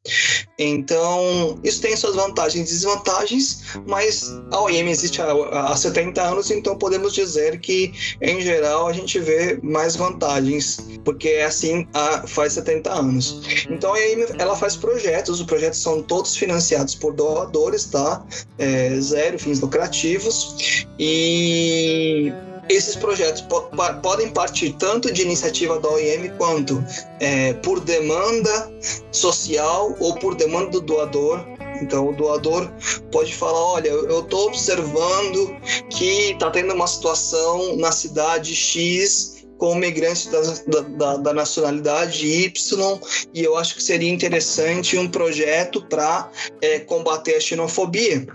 [0.58, 5.32] Então, isso tem suas vantagens e desvantagens, mas a OIM existe há,
[5.70, 11.28] há 70 anos, então podemos dizer que, em geral, a gente vê mais vantagens, porque
[11.28, 13.40] é assim há, faz 70 anos.
[13.70, 18.24] Então, a OIM ela faz projetos, os projetos são todos financiados por doadores, tá?
[18.58, 22.32] É, zero fins lucrativos, e
[22.68, 23.62] esses projetos po
[24.02, 26.82] podem partir tanto de iniciativa da OIM quanto
[27.20, 28.72] é, por demanda
[29.10, 31.44] social ou por demanda do doador.
[31.80, 32.70] Então, o doador
[33.10, 35.56] pode falar: olha, eu estou observando
[35.90, 43.00] que está tendo uma situação na cidade X com migrantes da, da, da, nacionalidade Y,
[43.32, 46.28] e eu acho que seria interessante um projeto para
[46.60, 48.26] é, combater a xenofobia.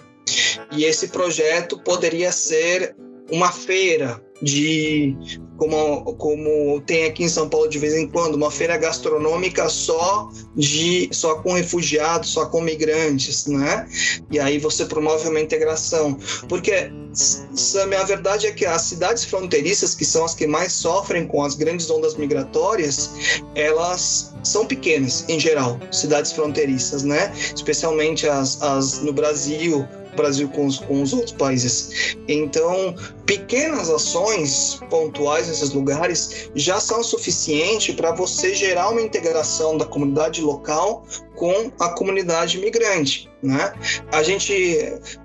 [0.72, 2.96] E esse projeto poderia ser
[3.32, 5.16] uma feira de
[5.58, 10.30] como, como tem aqui em São Paulo de vez em quando, uma feira gastronômica só
[10.56, 13.88] de só com refugiados, só com migrantes, né?
[14.32, 16.18] E aí você promove uma integração.
[16.48, 21.26] Porque, Sam, a verdade é que as cidades fronteiriças, que são as que mais sofrem
[21.26, 23.10] com as grandes ondas migratórias,
[23.56, 27.34] elas são pequenas, em geral, cidades fronteiriças, né?
[27.36, 29.88] Especialmente as, as no Brasil,
[30.18, 32.18] Brasil com os, com os outros países.
[32.28, 32.94] Então,
[33.26, 40.42] pequenas ações pontuais nesses lugares já são suficientes para você gerar uma integração da comunidade
[40.42, 43.74] local com a comunidade migrante, né?
[44.12, 44.54] A gente,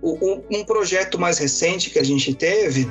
[0.03, 2.89] um projeto mais recente que a gente teve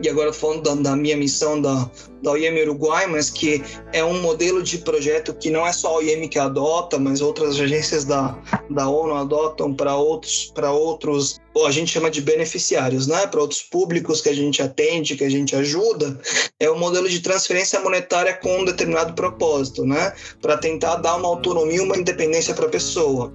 [0.00, 1.90] e agora falando da, da, minha missão da,
[2.22, 5.96] da OIM Uruguai, mas que é um modelo de projeto que não é só a
[5.96, 8.38] OIM que adota, mas outras agências da,
[8.70, 13.26] da ONU adotam para outros, para outros, ou a gente chama de beneficiários, né?
[13.26, 16.20] para outros públicos que a gente atende, que a gente ajuda,
[16.60, 20.12] é um modelo de transferência monetária com um determinado propósito, né?
[20.40, 23.32] para tentar dar uma autonomia, uma independência para a pessoa.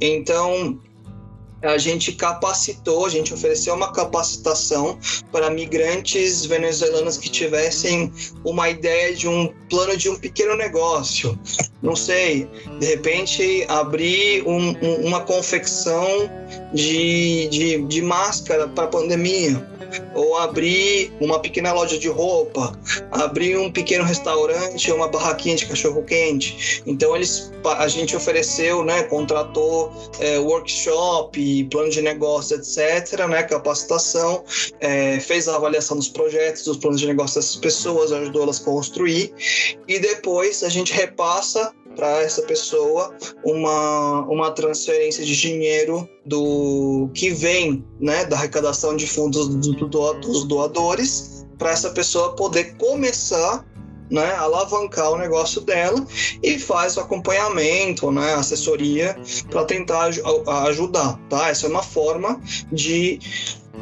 [0.00, 0.78] Então,
[1.62, 4.98] a gente capacitou, a gente ofereceu uma capacitação
[5.30, 8.12] para migrantes venezuelanos que tivessem
[8.44, 11.38] uma ideia de um plano de um pequeno negócio.
[11.80, 12.48] Não sei,
[12.78, 16.30] de repente abrir um, um, uma confecção
[16.72, 19.72] de, de, de máscara para a pandemia
[20.14, 22.78] ou abrir uma pequena loja de roupa,
[23.10, 26.82] abrir um pequeno restaurante ou uma barraquinha de cachorro quente.
[26.86, 34.44] Então eles, a gente ofereceu, né, contratou é, workshop, plano de negócio, etc., né, capacitação,
[34.80, 38.64] é, fez a avaliação dos projetos, dos planos de negócio dessas pessoas, ajudou elas a
[38.64, 39.32] construir
[39.88, 47.30] e depois a gente repassa para essa pessoa uma, uma transferência de dinheiro do que
[47.30, 53.64] vem né, da arrecadação de fundos do, do, dos doadores para essa pessoa poder começar
[54.10, 56.04] né, alavancar o negócio dela
[56.42, 59.16] e faz o acompanhamento, né, assessoria
[59.50, 60.10] para tentar
[60.66, 61.48] ajudar, tá?
[61.48, 62.38] Essa é uma forma
[62.70, 63.18] de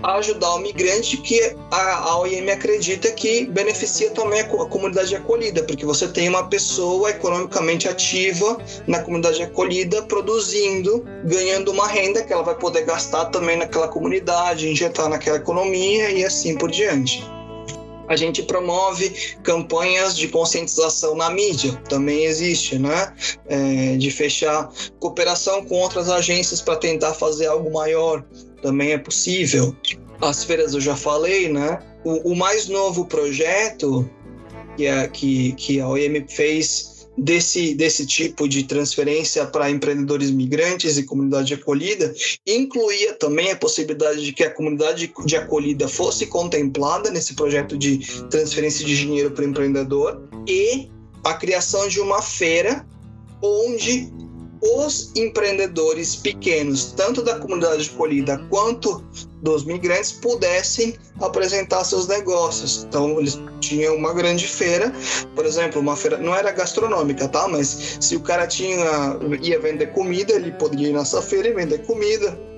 [0.02, 6.08] ajudar o migrante que a, OIM acredita que beneficia também a, comunidade acolhida, porque você
[6.08, 12.54] tem uma pessoa economicamente ativa na comunidade acolhida produzindo, ganhando uma renda que ela vai
[12.54, 17.24] poder gastar também naquela comunidade, injetar naquela economia e assim por diante.
[18.10, 23.14] A gente promove campanhas de conscientização na mídia, também existe, né?
[23.46, 24.68] É, de fechar
[24.98, 28.24] cooperação com outras agências para tentar fazer algo maior
[28.60, 29.74] também é possível.
[30.20, 31.78] As feiras eu já falei, né?
[32.04, 34.10] O, o mais novo projeto
[34.76, 36.89] que a, que, que a OEM fez
[37.20, 42.14] desse, desse tipo de transferência para empreendedores migrantes e comunidade acolhida
[42.46, 47.98] incluía também a possibilidade de que a comunidade de acolhida fosse contemplada nesse projeto de
[48.30, 50.88] transferência de dinheiro para o empreendedor e
[51.22, 52.86] a criação de uma feira
[53.42, 54.10] onde
[54.62, 59.04] os empreendedores pequenos, tanto da comunidade acolhida quanto
[59.42, 62.84] dos migrantes, pudessem apresentar seus negócios.
[62.84, 64.92] Então, eles tinham uma grande feira,
[65.34, 67.48] por exemplo, uma feira não era gastronômica, tá?
[67.48, 68.84] Mas se o cara tinha
[69.42, 72.49] ia vender comida, ele poderia ir nessa feira e vender comida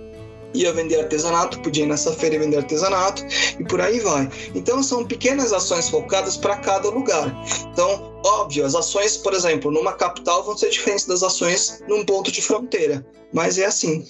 [0.55, 3.25] ia vender artesanato, podia ir nessa feira e vender artesanato
[3.59, 4.29] e por aí vai.
[4.55, 7.35] Então são pequenas ações focadas para cada lugar.
[7.73, 12.31] Então, óbvio, as ações, por exemplo, numa capital vão ser diferentes das ações num ponto
[12.31, 14.05] de fronteira, mas é assim.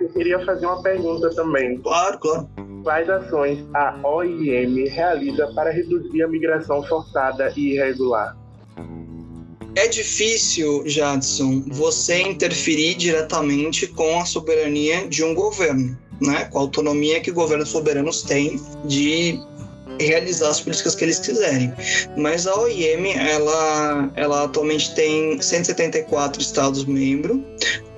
[0.00, 1.78] Eu queria fazer uma pergunta também.
[1.78, 2.48] Claro, claro.
[2.82, 8.39] Quais ações a OIM realiza para reduzir a migração forçada e irregular?
[9.76, 15.96] É difícil, Jadson, você interferir diretamente com a soberania de um governo.
[16.20, 19.40] né, com a autonomia que governos soberanos têm de
[19.98, 21.72] realizar as políticas que eles quiserem.
[22.16, 27.38] Mas a OIM, ela, ela atualmente tem 174 estados-membros,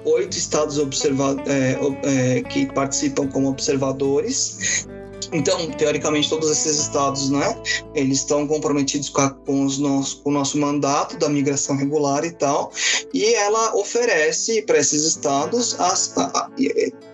[0.04, 4.86] oito estados observa é, é, que participam como observadores
[5.32, 7.60] então, teoricamente, todos esses estados, né,
[7.94, 12.24] eles estão comprometidos com, a, com, os nosso, com o nosso mandato da migração regular
[12.24, 12.72] e tal,
[13.12, 15.94] e ela oferece para esses estados a,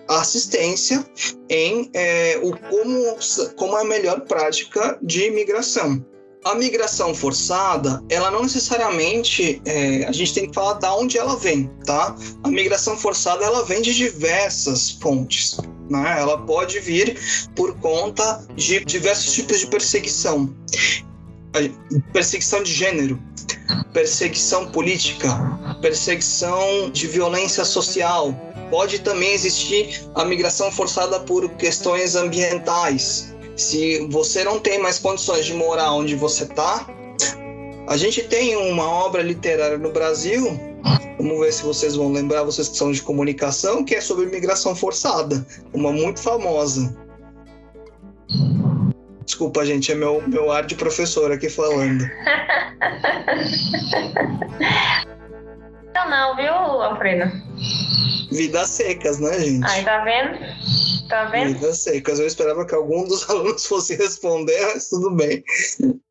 [0.07, 1.05] a, assistência
[1.49, 3.17] em é, o como,
[3.55, 6.03] como é a melhor prática de imigração.
[6.45, 11.35] A migração forçada, ela não necessariamente, é, a gente tem que falar de onde ela
[11.35, 12.15] vem, tá?
[12.43, 15.57] A migração forçada, ela vem de diversas fontes.
[15.89, 16.17] Né?
[16.19, 17.17] Ela pode vir
[17.55, 20.53] por conta de diversos tipos de perseguição.
[22.13, 23.19] Perseguição de gênero,
[23.91, 25.29] perseguição política,
[25.81, 28.35] perseguição de violência social.
[28.69, 33.33] Pode também existir a migração forçada por questões ambientais.
[33.57, 36.87] Se você não tem mais condições de morar onde você está,
[37.87, 40.68] a gente tem uma obra literária no Brasil
[41.17, 44.75] Vamos ver se vocês vão lembrar, vocês que são de comunicação, que é sobre imigração
[44.75, 46.95] forçada, uma muito famosa.
[49.25, 52.03] Desculpa, gente, é meu, meu ar de professor aqui falando.
[55.93, 57.31] Não, não, viu, Alfredo?
[58.31, 59.69] Vidas secas, né, gente?
[59.69, 60.39] Aí, tá vendo?
[61.09, 61.53] Tá vendo?
[61.53, 62.19] Vidas secas.
[62.19, 65.43] Eu esperava que algum dos alunos fosse responder, mas tudo bem.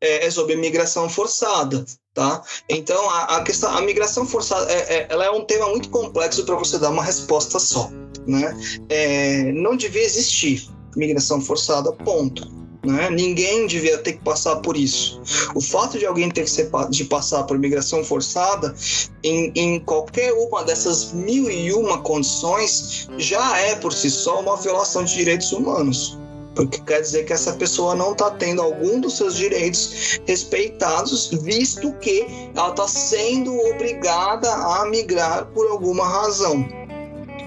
[0.00, 1.84] É, é sobre imigração forçada.
[2.18, 2.42] Tá?
[2.68, 6.44] Então, a, a, questão, a migração forçada, é, é, ela é um tema muito complexo
[6.44, 7.92] para você dar uma resposta só,
[8.26, 8.58] né?
[8.88, 12.50] É, não devia existir migração forçada, ponto.
[12.84, 13.08] Né?
[13.10, 15.22] Ninguém devia ter que passar por isso.
[15.54, 18.74] O fato de alguém ter que ser, de passar por migração forçada
[19.22, 24.56] em, em qualquer uma dessas mil e uma condições já é por si só uma
[24.56, 26.18] violação de direitos humanos
[26.58, 31.92] porque quer dizer que essa pessoa não está tendo algum dos seus direitos respeitados, visto
[32.00, 36.68] que ela está sendo obrigada a migrar por alguma razão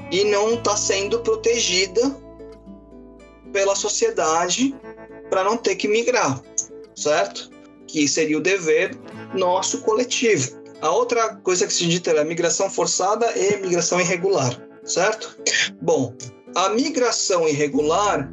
[0.10, 2.18] e não está sendo protegida
[3.52, 4.74] pela sociedade
[5.30, 6.42] para não ter que migrar,
[6.96, 7.52] certo?
[7.88, 8.98] Que seria o dever
[9.36, 10.58] nosso coletivo.
[10.80, 15.38] A outra coisa que se dita é migração forçada e migração irregular, certo?
[15.82, 16.16] Bom,
[16.56, 18.32] a migração irregular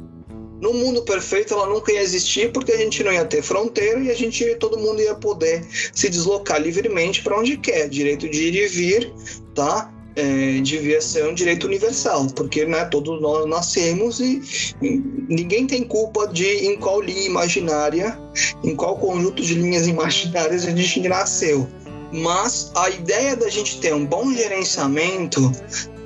[0.61, 4.11] no mundo perfeito ela nunca ia existir porque a gente não ia ter fronteira e
[4.11, 8.55] a gente todo mundo ia poder se deslocar livremente para onde quer, direito de ir
[8.55, 9.13] e vir,
[9.55, 9.93] tá?
[10.15, 14.41] É, devia ser um direito universal, porque né, todos nós nascemos e,
[14.81, 18.19] e, ninguém tem culpa de em qual linha imaginária,
[18.61, 21.65] em qual conjunto de linhas imaginárias a gente nasceu.
[22.11, 25.51] Mas a ideia da gente ter um bom gerenciamento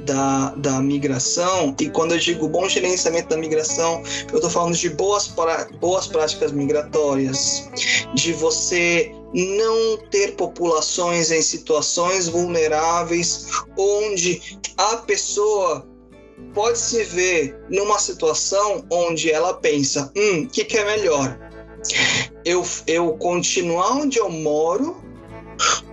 [0.03, 4.89] da, da migração, e quando eu digo bom gerenciamento da migração, eu estou falando de
[4.89, 7.69] boas, pra, boas práticas migratórias,
[8.13, 13.47] de você não ter populações em situações vulneráveis
[13.77, 15.87] onde a pessoa
[16.53, 21.39] pode se ver numa situação onde ela pensa: hum, o que, que é melhor?
[22.45, 25.03] Eu, eu continuar onde eu moro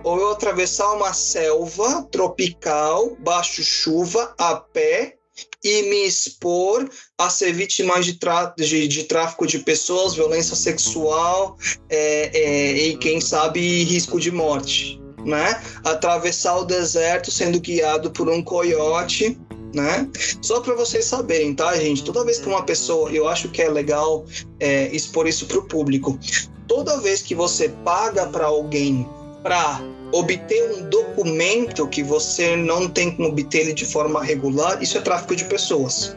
[0.03, 5.17] ou eu atravessar uma selva tropical, baixo chuva, a pé
[5.63, 8.17] e me expor a ser vítima de,
[8.57, 11.57] de, de tráfico de pessoas, violência sexual
[11.89, 14.99] é, é, e, quem sabe, risco de morte.
[15.23, 15.61] Né?
[15.83, 19.39] Atravessar o deserto sendo guiado por um coiote.
[19.73, 20.09] Né?
[20.41, 22.03] Só para vocês saberem, tá, gente?
[22.03, 24.25] Toda vez que uma pessoa, eu acho que é legal
[24.59, 26.19] é, expor isso para o público.
[26.67, 29.07] Toda vez que você paga para alguém
[29.43, 29.81] para
[30.11, 35.01] obter um documento que você não tem como obter ele de forma regular, isso é
[35.01, 36.15] tráfico de pessoas.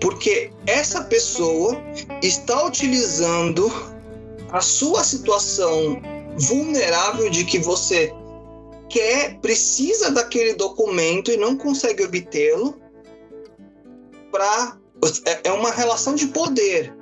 [0.00, 1.80] Porque essa pessoa
[2.22, 3.70] está utilizando
[4.50, 6.00] a sua situação
[6.36, 8.12] vulnerável de que você
[8.88, 12.78] quer, precisa daquele documento e não consegue obtê-lo
[14.30, 14.78] para
[15.24, 16.97] é, é uma relação de poder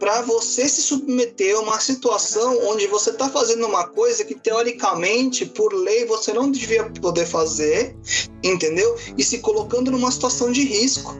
[0.00, 5.44] para você se submeter a uma situação onde você está fazendo uma coisa que teoricamente,
[5.44, 7.94] por lei, você não devia poder fazer,
[8.42, 8.96] entendeu?
[9.18, 11.14] E se colocando numa situação de risco,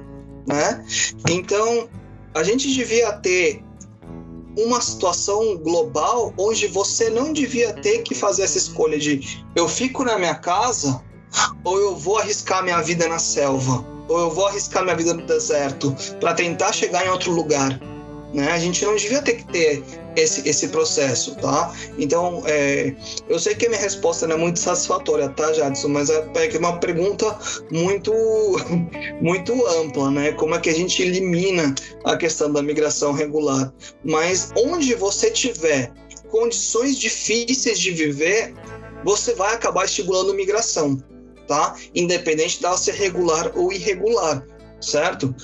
[0.49, 0.83] né?
[1.29, 1.91] Então,
[2.35, 3.63] a gente devia ter
[4.59, 10.03] uma situação global onde você não devia ter que fazer essa escolha de eu fico
[10.05, 11.05] na minha casa
[11.63, 15.25] ou eu vou arriscar minha vida na selva ou eu vou arriscar minha vida no
[15.25, 17.81] deserto para tentar chegar em outro lugar
[18.33, 18.51] Né?
[18.53, 19.83] A gente não devia ter que ter
[20.17, 21.75] esse, esse processo, tá?
[21.99, 22.95] Então, é,
[23.29, 25.89] eu sei que a minha resposta não é muito satisfatória, tá, Jadson?
[25.89, 27.37] Mas é, é uma pergunta
[27.73, 28.13] muito,
[29.21, 30.33] muito ampla, né?
[30.33, 31.75] Como é que a gente elimina
[32.05, 33.73] a questão da migração regular?
[34.05, 35.93] Mas onde você tiver
[36.29, 38.55] condições difíceis de viver,
[39.05, 41.03] você vai acabar estimulando migração,
[41.49, 41.75] tá?
[41.95, 44.47] Independente dela ser regular ou irregular,
[44.81, 45.35] certo?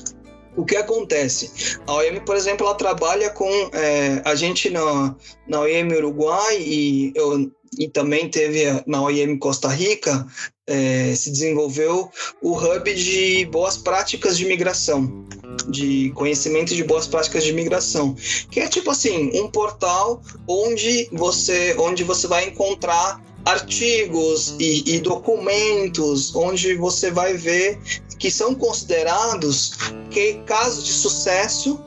[0.57, 1.79] O que acontece?
[1.87, 5.15] A OIM, por exemplo, ela trabalha com é, a gente na,
[5.47, 10.27] na OIM Uruguai e, eu, e também teve na OIM Costa Rica,
[10.67, 12.11] é, se desenvolveu
[12.43, 15.25] o hub de boas práticas de migração,
[15.69, 18.17] de conhecimento de boas práticas de migração,
[18.51, 25.01] que é tipo assim um portal onde você onde você vai encontrar artigos e, e,
[25.01, 27.79] documentos onde você vai ver
[28.19, 29.73] que são considerados
[30.11, 31.81] que casos de sucesso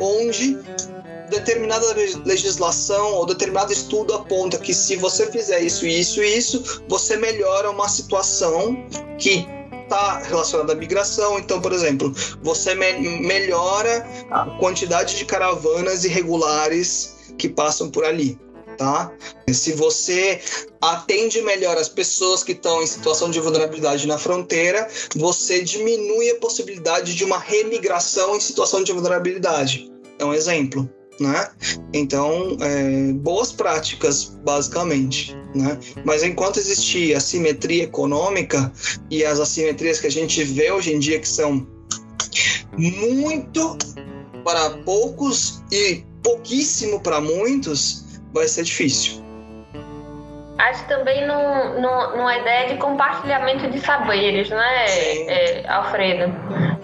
[0.00, 0.58] onde
[1.30, 1.86] determinada
[2.24, 7.70] legislação ou determinado estudo aponta que se você fizer isso, isso e isso, você melhora
[7.70, 8.76] uma situação
[9.18, 9.46] que
[9.84, 11.38] está relacionada à migração.
[11.38, 12.12] Então, por exemplo,
[12.42, 18.38] você me melhora a quantidade de caravanas irregulares que passam por ali
[18.76, 19.12] tá?
[19.52, 20.40] Se você
[20.80, 26.36] atende melhor as pessoas que estão em situação de vulnerabilidade na fronteira, você diminui a
[26.36, 29.90] possibilidade de uma remigração em situação de vulnerabilidade.
[30.18, 30.88] É um exemplo.
[31.18, 31.48] Né?
[31.94, 35.34] Então, é, boas práticas, basicamente.
[35.54, 35.78] Né?
[36.04, 38.70] Mas enquanto existir assimetria econômica
[39.10, 41.66] e as assimetrias que a gente vê hoje em dia, que são
[42.76, 43.78] muito
[44.44, 48.04] para poucos e pouquíssimo para muitos,
[48.36, 49.24] vai ser difícil.
[50.58, 56.32] Acho também no, no, numa ideia de compartilhamento de saberes, né, é, Alfredo?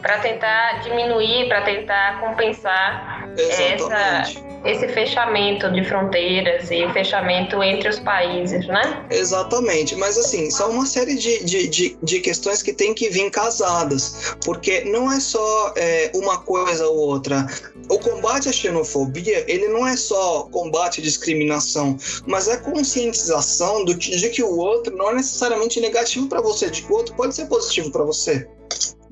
[0.03, 7.99] Para tentar diminuir, para tentar compensar essa, esse fechamento de fronteiras e fechamento entre os
[7.99, 9.05] países, né?
[9.11, 13.31] Exatamente, mas assim, são uma série de, de, de, de questões que tem que vir
[13.31, 17.47] casadas, porque não é só é, uma coisa ou outra.
[17.89, 23.95] O combate à xenofobia, ele não é só combate à discriminação, mas é conscientização do,
[23.95, 27.35] de que o outro não é necessariamente negativo para você, de que o outro pode
[27.35, 28.47] ser positivo para você.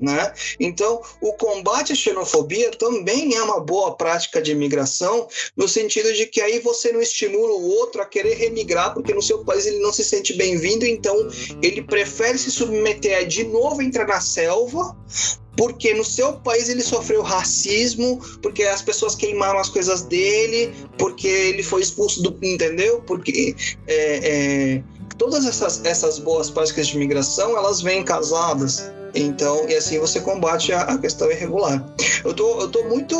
[0.01, 0.33] Né?
[0.59, 6.25] Então, o combate à xenofobia também é uma boa prática de imigração, no sentido de
[6.25, 9.77] que aí você não estimula o outro a querer remigrar, porque no seu país ele
[9.77, 11.15] não se sente bem-vindo, então
[11.61, 14.97] ele prefere se submeter a de novo entrar na selva,
[15.55, 21.27] porque no seu país ele sofreu racismo, porque as pessoas queimaram as coisas dele, porque
[21.27, 22.35] ele foi expulso do.
[22.41, 23.03] Entendeu?
[23.05, 23.55] Porque.
[23.85, 24.83] É, é,
[25.17, 30.73] todas essas, essas boas práticas de imigração elas vêm casadas então, e assim você combate
[30.73, 31.83] a, a questão irregular.
[32.23, 33.15] Eu tô, eu tô muito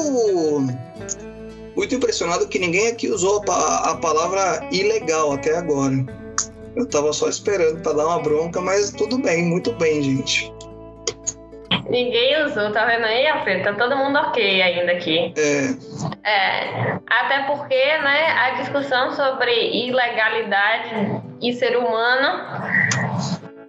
[1.76, 5.96] muito impressionado que ninguém aqui usou a, a palavra ilegal até agora.
[6.76, 10.54] Eu tava só esperando para dar uma bronca, mas tudo bem, muito bem, gente.
[11.90, 13.64] Ninguém usou, tá vendo aí, Alfredo?
[13.64, 15.34] Tá todo mundo ok ainda aqui.
[15.38, 16.30] É.
[16.30, 17.00] É.
[17.06, 19.52] Até porque, né, a discussão sobre
[19.88, 22.46] ilegalidade e ser humano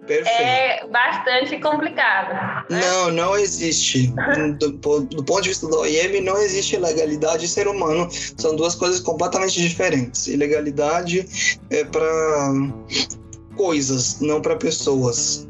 [0.05, 0.41] Perfeito.
[0.41, 2.33] é bastante complicado.
[2.69, 2.81] Né?
[2.81, 4.13] Não, não existe.
[4.59, 8.07] Do, do, ponto de vista da OIM, não existe ilegalidade e ser humano.
[8.11, 10.27] São duas coisas completamente diferentes.
[10.27, 11.25] Ilegalidade
[11.69, 12.03] é para
[13.55, 15.47] coisas, não para pessoas.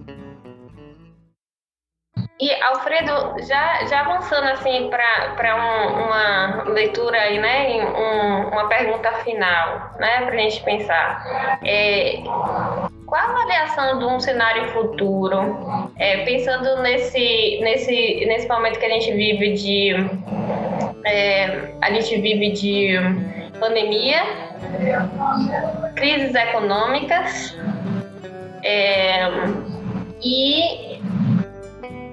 [2.39, 9.11] E, Alfredo, já, já avançando assim para um, uma leitura aí, né, um, uma pergunta
[9.23, 11.59] final, né, para a gente pensar.
[11.63, 12.15] É,
[13.05, 18.89] qual a avaliação de um cenário futuro, é, pensando nesse, nesse, nesse momento que a
[18.89, 19.93] gente vive de
[21.05, 22.93] é, a gente vive de
[23.59, 24.23] pandemia,
[25.95, 27.57] crises econômicas
[28.63, 29.27] é,
[30.21, 30.99] e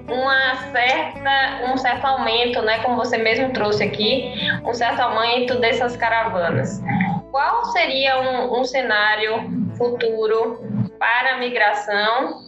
[0.09, 4.33] uma certa, um certo aumento, né, como você mesmo trouxe aqui,
[4.65, 6.81] um certo aumento dessas caravanas.
[7.31, 10.59] Qual seria um, um cenário futuro
[11.01, 12.45] para a migração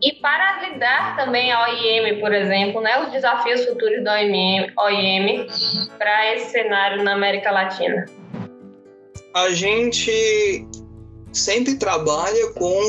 [0.00, 5.48] e para lidar também a OIM, por exemplo, né, os desafios futuros da OIM, OIM
[5.98, 8.06] para esse cenário na América Latina?
[9.34, 10.64] A gente
[11.32, 12.80] sempre trabalha com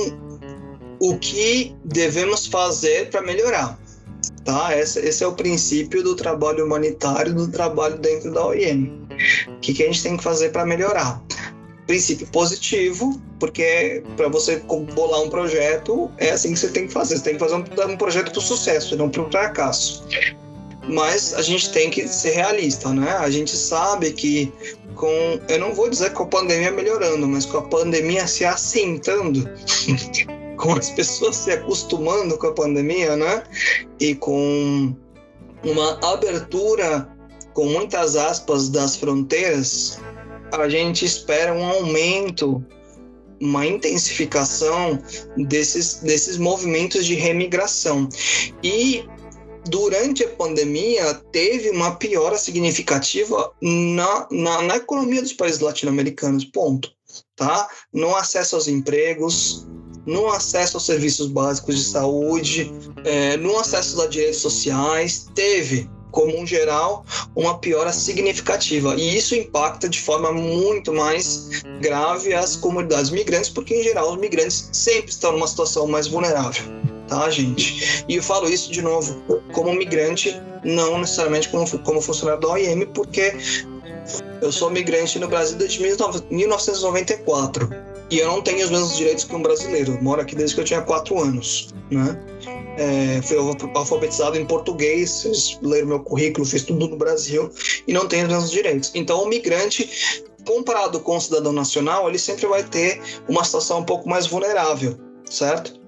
[1.02, 3.80] o que devemos fazer para melhorar.
[4.46, 4.78] Tá?
[4.78, 9.08] Esse, esse, é o princípio do trabalho humanitário, do trabalho dentro da OIM.
[9.48, 11.22] O que, que a gente tem que fazer para melhorar?
[11.88, 14.58] Princípio positivo, porque para você
[14.94, 17.18] bolar um projeto, é assim que você tem que fazer.
[17.18, 20.04] Você tem que fazer um, um projeto para o sucesso, não para o fracasso.
[20.88, 23.12] mas a gente tem que ser realista, né?
[23.12, 24.52] A gente sabe que
[24.96, 29.50] com, eu não vou dizer com a pandemia melhorando, mas com a pandemia se assentando,
[30.58, 33.44] com as pessoas se acostumando com a pandemia, né?
[34.00, 34.96] E com
[35.64, 37.08] uma abertura
[37.54, 40.00] com muitas aspas das fronteiras,
[40.52, 42.64] a gente espera um aumento,
[43.40, 45.02] uma intensificação
[45.38, 48.08] desses, desses movimentos de remigração.
[48.64, 49.06] E
[49.66, 56.92] durante a pandemia teve uma piora significativa na, na, na economia dos países latino-americanos, ponto.
[57.36, 57.68] Tá?
[57.92, 59.68] No acesso aos empregos,
[60.06, 62.72] no acesso aos serviços básicos de saúde,
[63.04, 67.06] é, no acesso a direitos sociais, teve como um geral,
[67.36, 68.96] uma piora significativa.
[68.96, 74.18] E isso impacta de forma muito mais grave as comunidades migrantes, porque, em geral, os
[74.18, 76.64] migrantes sempre estão numa situação mais vulnerável.
[77.08, 78.06] Tá, gente?
[78.08, 79.22] E eu falo isso de novo
[79.52, 83.36] como migrante, não necessariamente como, como funcionário da OIM, porque
[84.42, 87.70] eu sou migrante no Brasil desde 1994
[88.10, 89.94] e eu não tenho os mesmos direitos que um brasileiro.
[89.94, 92.20] Eu moro aqui desde que eu tinha quatro anos, né?
[92.78, 93.38] É, fui
[93.76, 97.50] alfabetizado em português, ler meu currículo, fiz tudo no Brasil
[97.88, 98.92] e não tenho os mesmos direitos.
[98.96, 103.84] Então, o migrante, comparado com o cidadão nacional, ele sempre vai ter uma situação um
[103.84, 104.98] pouco mais vulnerável,
[105.30, 105.80] certo?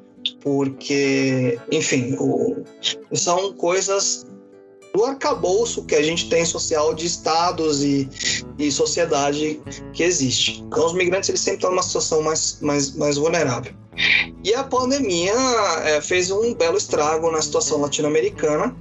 [0.42, 2.64] Porque, enfim, o,
[3.14, 4.26] são coisas
[4.94, 8.08] do arcabouço que a gente tem social de estados e,
[8.60, 9.60] e sociedade
[9.92, 10.64] que existe.
[10.68, 13.74] Então, os migrantes eles sempre estão numa situação mais, mais, mais vulnerável.
[14.44, 15.34] E a pandemia
[15.84, 18.76] é, fez um belo estrago na situação latino-americana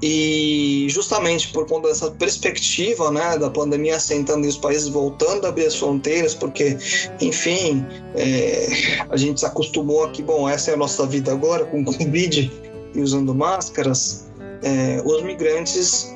[0.00, 5.48] e justamente por conta dessa perspectiva né, da pandemia assentando e os países voltando a
[5.48, 6.76] abrir as fronteiras, porque,
[7.20, 7.84] enfim,
[8.14, 8.66] é,
[9.08, 12.50] a gente se acostumou aqui, bom, essa é a nossa vida agora com Covid
[12.94, 14.27] e usando máscaras,
[14.62, 16.14] é, os migrantes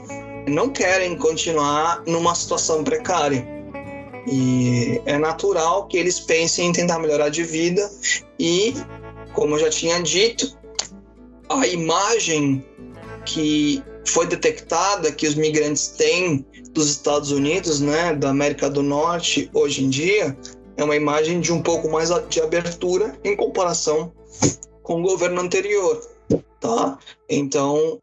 [0.49, 3.47] não querem continuar numa situação precária.
[4.27, 7.91] E é natural que eles pensem em tentar melhorar de vida
[8.39, 8.75] e,
[9.33, 10.57] como eu já tinha dito,
[11.49, 12.65] a imagem
[13.25, 19.51] que foi detectada que os migrantes têm dos Estados Unidos, né, da América do Norte
[19.53, 20.37] hoje em dia,
[20.77, 24.13] é uma imagem de um pouco mais de abertura em comparação
[24.83, 26.01] com o governo anterior,
[26.61, 26.99] tá?
[27.29, 28.01] Então,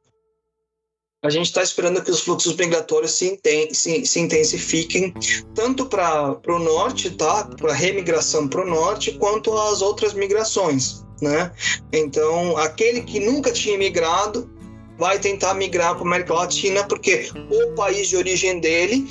[1.21, 5.13] a gente está esperando que os fluxos migratórios se, inten se, se intensifiquem
[5.53, 7.43] tanto para o norte, tá?
[7.57, 11.51] Para remigração para o norte, quanto as outras migrações, né?
[11.91, 14.49] Então, aquele que nunca tinha migrado
[14.97, 19.07] vai tentar migrar para a América Latina porque o país de origem dele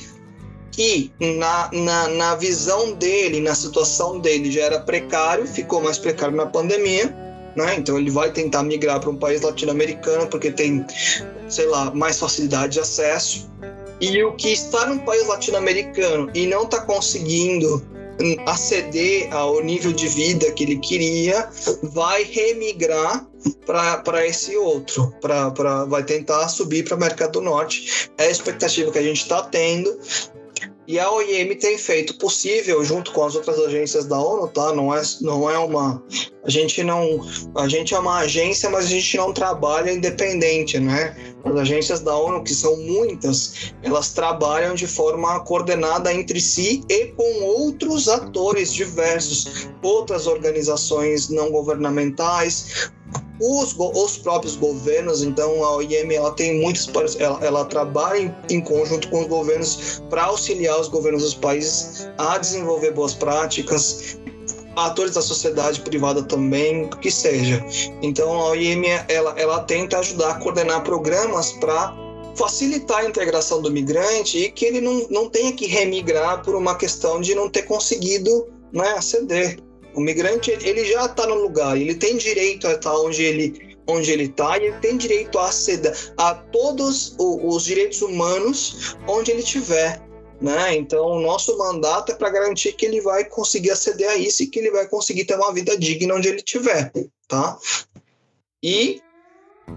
[0.72, 6.36] que na, na, na visão dele, na situação dele já era precário, ficou mais precário
[6.36, 7.12] na pandemia,
[7.58, 7.76] né?
[7.76, 10.84] Então ele vai tentar migrar para um país latino-americano porque tem
[11.48, 13.50] sei lá, mais facilidade de acesso.
[14.00, 17.84] E o que está num país latino-americano e não está conseguindo
[18.46, 21.48] aceder ao nível de vida que ele queria,
[21.82, 23.26] vai remigrar
[23.64, 28.10] para esse outro, pra, pra, vai tentar subir para a América do Norte.
[28.18, 29.98] É a expectativa que a gente está tendo.
[30.86, 34.72] E a OIM tem feito possível, junto com as outras agências da ONU, tá?
[34.72, 36.02] Não é, não é uma.
[36.48, 37.20] A gente não.
[37.56, 41.14] A gente é uma agência, mas a gente não trabalha independente, né?
[41.44, 47.08] As agências da ONU, que são muitas, elas trabalham de forma coordenada entre si e
[47.08, 52.90] com outros atores diversos, outras organizações não governamentais,
[53.38, 56.88] os, os próprios governos, então a OIM ela tem muitos
[57.18, 62.10] ela, ela trabalha em, em conjunto com os governos para auxiliar os governos dos países
[62.16, 64.18] a desenvolver boas práticas,
[64.86, 67.64] atores da sociedade privada também, que seja.
[68.02, 71.94] Então a OIM ela, ela tenta ajudar a coordenar programas para
[72.34, 76.76] facilitar a integração do migrante e que ele não, não tenha que remigrar por uma
[76.76, 79.58] questão de não ter conseguido né, aceder
[79.98, 84.12] o migrante ele já está no lugar, ele tem direito a estar onde ele onde
[84.12, 89.40] ele está e ele tem direito a aceder a todos os direitos humanos onde ele
[89.40, 90.00] estiver.
[90.40, 90.76] Né?
[90.76, 94.46] Então, o nosso mandato é para garantir que ele vai conseguir aceder a isso e
[94.46, 96.92] que ele vai conseguir ter uma vida digna onde ele estiver.
[97.26, 97.58] Tá?
[98.62, 99.00] E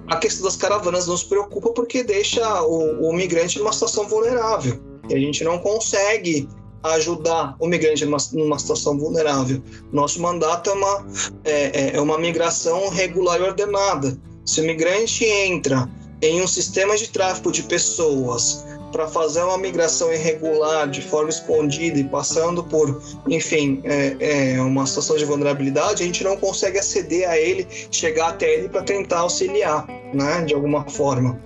[0.08, 4.80] a questão das caravanas nos preocupa porque deixa o, o migrante numa situação vulnerável.
[5.10, 6.48] E a gente não consegue
[6.84, 9.62] ajudar o migrante numa, numa situação vulnerável.
[9.92, 11.08] Nosso mandato é uma,
[11.44, 14.18] é, é, é uma migração regular e ordenada.
[14.46, 15.90] Se o migrante entra
[16.22, 22.00] em um sistema de tráfico de pessoas para fazer uma migração irregular de forma escondida
[22.00, 27.30] e passando por, enfim, é, é, uma situação de vulnerabilidade, a gente não consegue aceder
[27.30, 31.40] a ele, chegar até ele para tentar auxiliar, né, de alguma forma.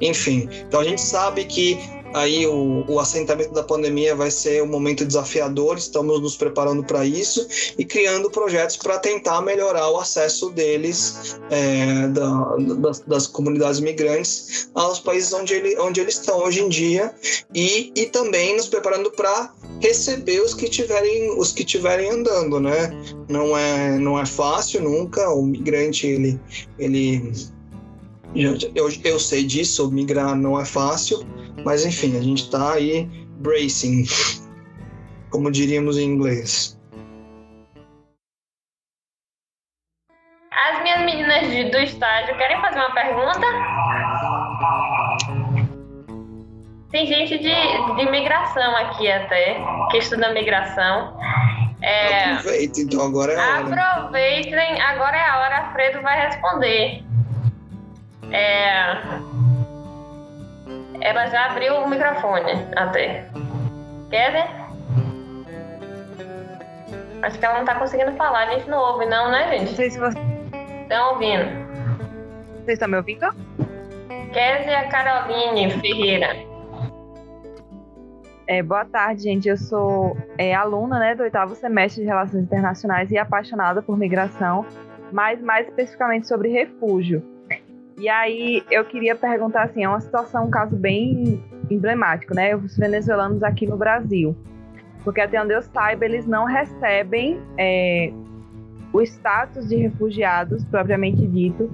[0.00, 0.48] enfim.
[0.68, 1.78] Então a gente sabe que
[2.16, 7.04] aí o, o, assentamento da pandemia vai ser um momento desafiador, estamos nos preparando para
[7.04, 7.46] isso
[7.78, 14.70] e criando projetos para tentar melhorar o acesso deles, é, da, das, das, comunidades migrantes,
[14.74, 17.14] aos países onde, ele, onde eles estão hoje em dia
[17.54, 22.90] e, e também nos preparando para receber os que tiverem os que tiverem andando, né?
[23.28, 25.28] Não é não é fácil nunca.
[25.28, 26.40] O migrante ele
[26.78, 27.34] ele
[28.34, 31.26] eu, eu sei disso, migrar não é fácil,
[31.66, 33.06] mas enfim, a gente está aí
[33.40, 34.04] bracing,
[35.30, 36.80] como diríamos em inglês.
[40.52, 43.46] As minhas meninas de, do estágio querem fazer uma pergunta?
[46.92, 49.60] Tem gente de, de migração aqui até,
[49.90, 51.18] que estuda migração.
[51.82, 53.82] É, Aproveita, então agora é a hora.
[53.82, 57.04] Aproveitem, agora é a hora, Fredo vai responder.
[58.30, 59.02] É,
[61.00, 63.26] ela já abriu o microfone até.
[64.08, 64.66] Ver?
[67.22, 69.70] Acho que ela não tá conseguindo falar, a gente não ouve, não, né, gente?
[69.70, 70.18] Não sei se você.
[70.82, 71.44] Estão ouvindo.
[72.64, 73.26] Vocês estão me ouvindo?
[74.32, 76.36] Kézia Caroline Ferreira.
[78.46, 79.48] É, boa tarde, gente.
[79.48, 84.64] Eu sou é, aluna né, do oitavo semestre de Relações Internacionais e apaixonada por migração,
[85.10, 87.35] mas mais especificamente sobre refúgio.
[87.98, 92.54] E aí eu queria perguntar assim, é uma situação, um caso bem emblemático, né?
[92.54, 94.36] Os venezuelanos aqui no Brasil.
[95.02, 98.12] Porque até onde eu saiba, eles não recebem é,
[98.92, 101.70] o status de refugiados, propriamente dito,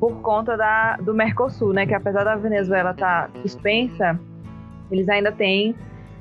[0.00, 1.86] por conta da, do Mercosul, né?
[1.86, 4.18] Que apesar da Venezuela estar tá suspensa,
[4.90, 5.74] eles ainda têm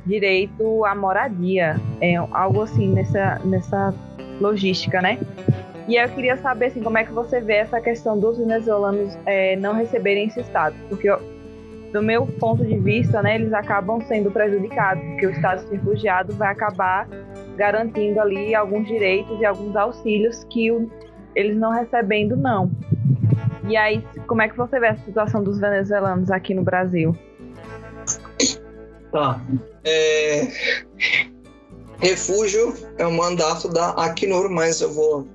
[0.06, 1.76] direito à moradia.
[2.01, 3.93] É algo assim nessa, nessa
[4.41, 5.18] logística, né?
[5.88, 9.56] E eu queria saber assim, como é que você vê essa questão dos venezuelanos é,
[9.56, 11.10] não receberem esse status, porque
[11.92, 16.34] do meu ponto de vista, né, eles acabam sendo prejudicados, porque o status de refugiado
[16.34, 17.08] vai acabar
[17.56, 20.92] garantindo ali alguns direitos e alguns auxílios que o,
[21.34, 22.70] eles não recebendo não.
[23.68, 27.16] E aí, como é que você vê a situação dos venezuelanos aqui no Brasil?
[29.12, 29.40] Tá.
[29.84, 30.42] É...
[32.00, 35.28] Refúgio é um mandato da Acnur, mas eu vou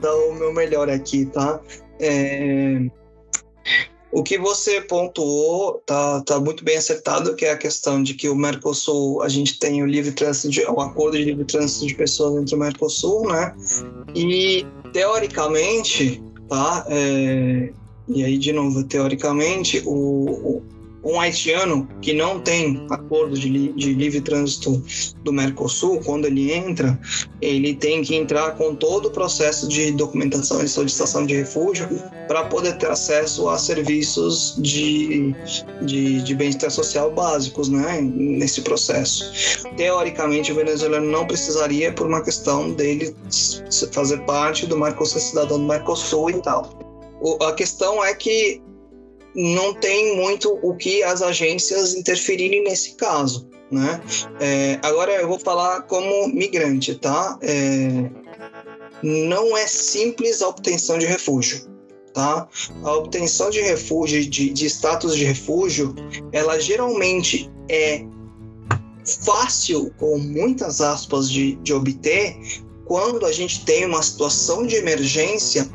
[0.00, 1.60] dar o meu melhor aqui, tá?
[2.00, 2.80] É...
[4.10, 8.28] O que você pontuou tá, tá muito bem acertado, que é a questão de que
[8.28, 11.94] o Mercosul, a gente tem o livre trânsito, de, o acordo de livre trânsito de
[11.94, 13.54] pessoas entre o Mercosul, né?
[14.14, 16.86] E teoricamente, tá?
[16.88, 17.70] É,
[18.08, 20.62] e aí, de novo, teoricamente, o, o
[21.08, 24.82] um haitiano que não tem acordo de, li de livre trânsito
[25.24, 26.98] do Mercosul, quando ele entra,
[27.40, 31.88] ele tem que entrar com todo o processo de documentação e solicitação de refúgio
[32.26, 35.34] para poder ter acesso a serviços de,
[35.82, 39.64] de, de bem-estar social básicos né, nesse processo.
[39.76, 43.16] Teoricamente, o venezuelano não precisaria por uma questão dele
[43.92, 46.70] fazer parte do Mercosul, cidadão do Mercosul e tal.
[47.40, 48.62] A questão é que
[49.34, 54.00] não tem muito o que as agências interferirem nesse caso, né?
[54.40, 57.38] É, agora eu vou falar como migrante, tá?
[57.42, 58.10] É,
[59.02, 61.68] não é simples a obtenção de refúgio,
[62.12, 62.48] tá?
[62.82, 65.94] A obtenção de refúgio, de, de status de refúgio,
[66.32, 68.04] ela geralmente é
[69.24, 72.36] fácil, com muitas aspas, de, de obter,
[72.84, 75.68] quando a gente tem uma situação de emergência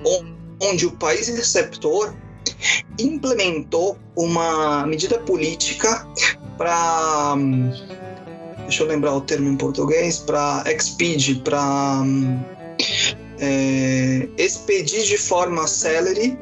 [0.59, 2.13] onde o país receptor
[2.99, 6.07] implementou uma medida política
[6.57, 7.35] para
[8.59, 12.03] deixa eu lembrar o termo em português para expede para
[13.39, 16.37] é, expedir de forma célere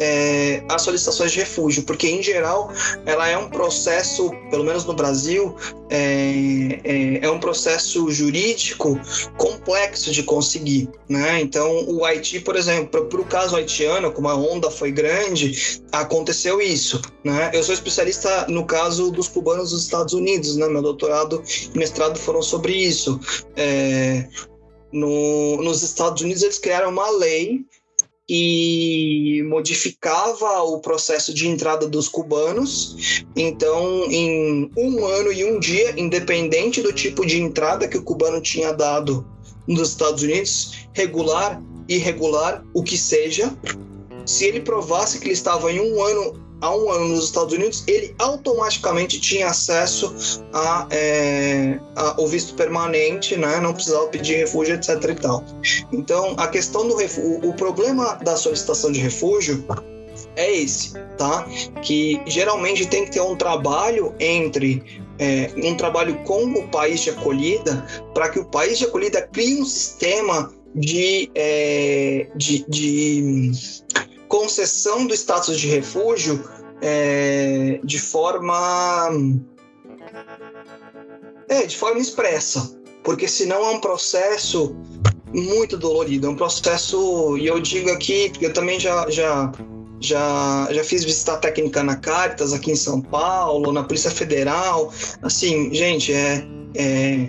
[0.00, 2.72] é, as solicitações de refúgio, porque em geral
[3.04, 5.54] ela é um processo, pelo menos no Brasil,
[5.90, 8.98] é, é, é um processo jurídico
[9.36, 11.40] complexo de conseguir, né?
[11.40, 16.60] Então o Haiti, por exemplo, para o caso haitiano, como a onda foi grande, aconteceu
[16.60, 17.50] isso, né?
[17.52, 20.68] Eu sou especialista no caso dos cubanos dos Estados Unidos, né?
[20.68, 21.42] Meu doutorado
[21.74, 23.18] e mestrado foram sobre isso.
[23.56, 24.26] É,
[24.92, 27.64] no, nos Estados Unidos eles criaram uma lei
[28.28, 33.24] e modificava o processo de entrada dos cubanos.
[33.34, 38.40] Então, em um ano e um dia, independente do tipo de entrada que o cubano
[38.40, 39.26] tinha dado
[39.66, 43.56] nos Estados Unidos, regular, irregular, o que seja,
[44.26, 47.84] se ele provasse que ele estava em um ano há um ano nos Estados Unidos,
[47.86, 50.14] ele automaticamente tinha acesso
[50.52, 53.60] a, é, a, o visto permanente, né?
[53.60, 55.02] não precisava pedir refúgio, etc.
[55.04, 55.44] E tal.
[55.92, 59.64] Então, a questão do refúgio, o problema da solicitação de refúgio
[60.36, 61.46] é esse, tá?
[61.82, 67.10] Que geralmente tem que ter um trabalho entre é, um trabalho com o país de
[67.10, 67.84] acolhida
[68.14, 73.50] para que o país de acolhida crie um sistema de, é, de, de,
[74.28, 76.42] concessão do status de refúgio
[76.80, 79.10] é, de forma
[81.48, 84.76] é, de forma expressa, porque senão é um processo
[85.32, 89.52] muito dolorido, é um processo, e eu digo aqui, eu também já, já
[90.00, 94.92] já, já fiz visita técnica na Caritas aqui em São Paulo, na Polícia Federal.
[95.22, 97.28] Assim, gente, é, é,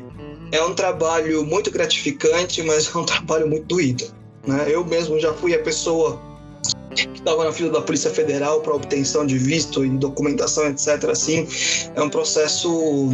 [0.52, 4.06] é um trabalho muito gratificante, mas é um trabalho muito doído.
[4.46, 4.68] Né?
[4.70, 6.22] Eu mesmo já fui a pessoa
[7.08, 11.10] que estava na fila da Polícia Federal para obtenção de visto e documentação, etc.
[11.10, 11.48] Assim,
[11.96, 13.10] é um processo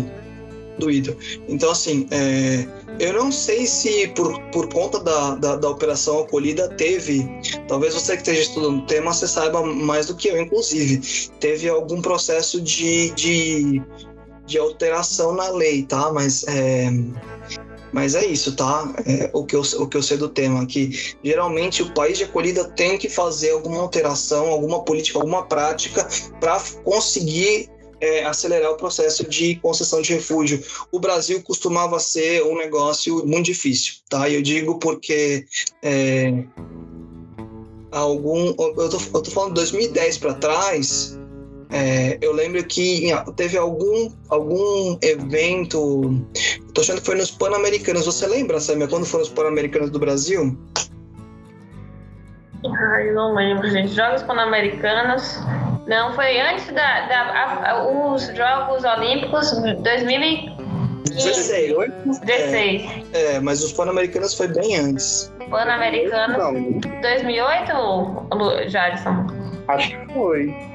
[0.77, 1.17] doído.
[1.47, 2.67] Então, assim, é,
[2.99, 7.25] eu não sei se por, por conta da, da, da, operação acolhida teve,
[7.67, 11.01] talvez você que esteja estudando o tema, você saiba mais do que eu, inclusive,
[11.39, 13.81] teve algum processo de, de,
[14.45, 16.11] de alteração na lei, tá?
[16.11, 16.89] Mas é,
[17.95, 18.93] mas é isso, tá?
[19.05, 22.25] É, o, que eu, o que eu sei do tema, que geralmente o país de
[22.25, 26.05] acolhida tem que fazer alguma alteração, alguma política, alguma prática
[26.41, 27.69] para conseguir
[28.01, 30.61] é, acelerar o processo de concessão de refúgio.
[30.91, 34.29] O Brasil costumava ser um negócio muito difícil, tá?
[34.29, 35.45] Eu digo porque
[35.81, 36.33] é,
[37.93, 41.17] algum, eu tô, eu tô falando de 2010 para trás.
[41.75, 46.25] É, eu lembro que teve algum, algum evento,
[46.73, 48.05] tô achando que foi nos Pan-Americanos.
[48.05, 50.57] Você lembra, Samia, quando foram os Pan-Americanos do Brasil?
[52.63, 53.93] Ai, não lembro, gente.
[53.93, 55.37] Jogos Pan-Americanos
[55.85, 59.51] não, foi antes da, da a, a, os Jogos Olímpicos
[59.83, 62.21] 2016.
[62.21, 63.05] 16.
[63.11, 65.29] É, é, mas os Pan-Americanos foi bem antes.
[65.49, 66.37] Pan-Americanos
[67.01, 69.27] 2008, Jadson?
[69.67, 70.74] Acho que foi.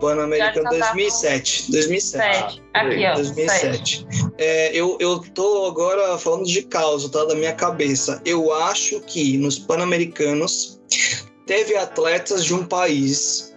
[0.00, 1.70] Pan-Americano 2007.
[1.70, 2.62] 2007.
[2.74, 3.14] Aqui, ó.
[3.14, 4.06] 2007.
[4.38, 7.24] É, eu, eu tô agora falando de causa, tá?
[7.24, 8.20] Da minha cabeça.
[8.24, 10.80] Eu acho que nos Pan-Americanos
[11.46, 13.54] teve atletas de um país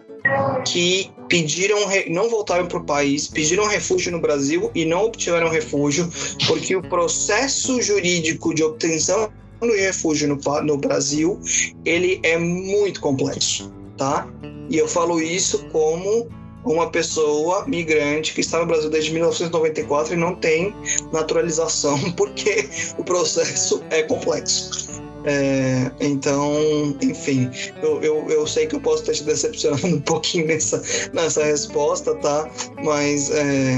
[0.65, 1.79] que pediram,
[2.09, 6.09] não voltaram para o país, pediram refúgio no Brasil e não obtiveram refúgio,
[6.47, 11.39] porque o processo jurídico de obtenção do refúgio no, no Brasil
[11.85, 14.27] ele é muito complexo, tá?
[14.69, 16.27] E eu falo isso como
[16.65, 20.73] uma pessoa migrante que está no Brasil desde 1994 e não tem
[21.11, 24.89] naturalização, porque o processo é complexo.
[25.25, 27.51] É, então, enfim,
[27.83, 30.81] eu, eu, eu, sei que eu posso estar te decepcionando um pouquinho nessa,
[31.11, 32.49] nessa resposta, tá?
[32.83, 33.75] Mas é,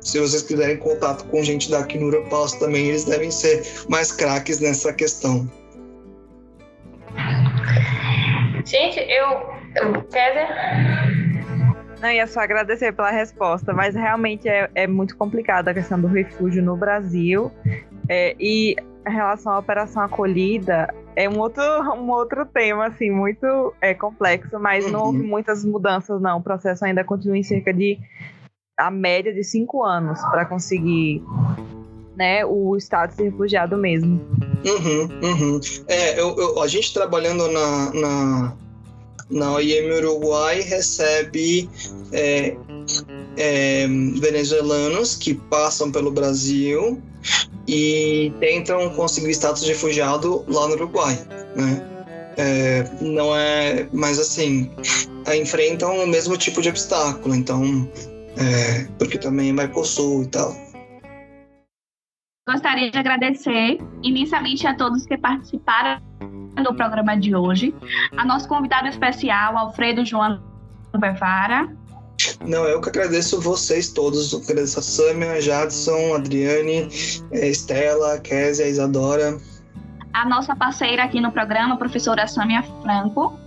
[0.00, 4.58] se vocês quiserem contato com gente daqui no Europass também, eles devem ser mais craques
[4.58, 5.48] nessa questão.
[8.64, 9.59] Gente, eu.
[10.10, 10.48] Kézia?
[12.00, 16.06] Não, ia só agradecer pela resposta, mas realmente é, é muito complicada a questão do
[16.06, 17.52] refúgio no Brasil.
[18.08, 18.74] É, e
[19.06, 21.62] em relação à operação acolhida, é um outro,
[21.94, 24.90] um outro tema, assim, muito é, complexo, mas uhum.
[24.90, 26.38] não houve muitas mudanças, não.
[26.38, 27.98] O processo ainda continua em cerca de
[28.76, 31.22] a média de cinco anos para conseguir
[32.16, 34.20] né, o status de refugiado mesmo.
[34.64, 35.60] Uhum, uhum.
[35.86, 38.56] É, eu, eu, a gente trabalhando na, na,
[39.30, 41.68] na OIM Uruguai recebe
[42.12, 42.56] é,
[43.36, 43.86] é,
[44.20, 47.00] venezuelanos que passam pelo Brasil
[47.66, 51.14] e tentam conseguir status de refugiado lá no Uruguai,
[51.54, 51.86] né?
[52.36, 54.70] É, não é, mas assim,
[55.36, 57.88] enfrentam o mesmo tipo de obstáculo, então,
[58.36, 60.56] é, porque também é Mercosul e tal.
[62.48, 66.00] Gostaria de agradecer imensamente a todos que participaram
[66.62, 67.74] do programa de hoje,
[68.16, 70.40] a nosso convidado especial, Alfredo João
[70.98, 71.68] Bevara,
[72.44, 74.32] não, eu que agradeço vocês todos.
[74.32, 76.88] Eu agradeço a Samia, Jadson, Adriane,
[77.32, 79.38] Estela, Kézia, Isadora.
[80.12, 83.38] A nossa parceira aqui no programa, a professora Samia Franco.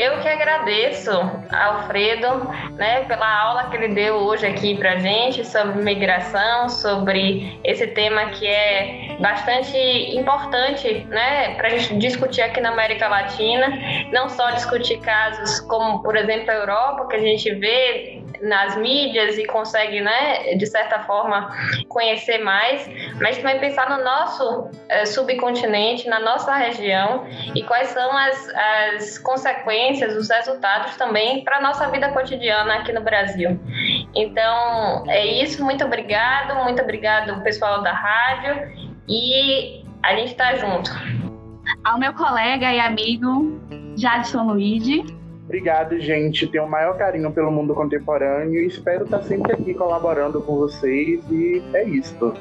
[0.00, 1.10] Eu que agradeço,
[1.50, 2.48] Alfredo,
[2.78, 8.30] né, pela aula que ele deu hoje aqui para gente sobre migração, sobre esse tema
[8.30, 9.76] que é bastante
[10.16, 13.68] importante, né, para a gente discutir aqui na América Latina,
[14.10, 19.38] não só discutir casos como, por exemplo, a Europa, que a gente vê nas mídias
[19.38, 21.50] e consegue, né, de certa forma,
[21.88, 22.88] conhecer mais,
[23.20, 28.48] mas também pensar no nosso é, subcontinente, na nossa região e quais são as,
[28.96, 33.58] as consequências, os resultados também para a nossa vida cotidiana aqui no Brasil.
[34.14, 35.64] Então, é isso.
[35.64, 38.72] Muito obrigado, muito obrigado, pessoal da rádio,
[39.08, 40.90] e a gente está junto.
[41.84, 43.60] Ao meu colega e amigo
[43.96, 45.19] Jadson Luigi
[45.50, 46.46] Obrigado, gente.
[46.46, 51.20] Tenho o maior carinho pelo mundo contemporâneo e espero estar sempre aqui colaborando com vocês.
[51.28, 52.32] E é isso.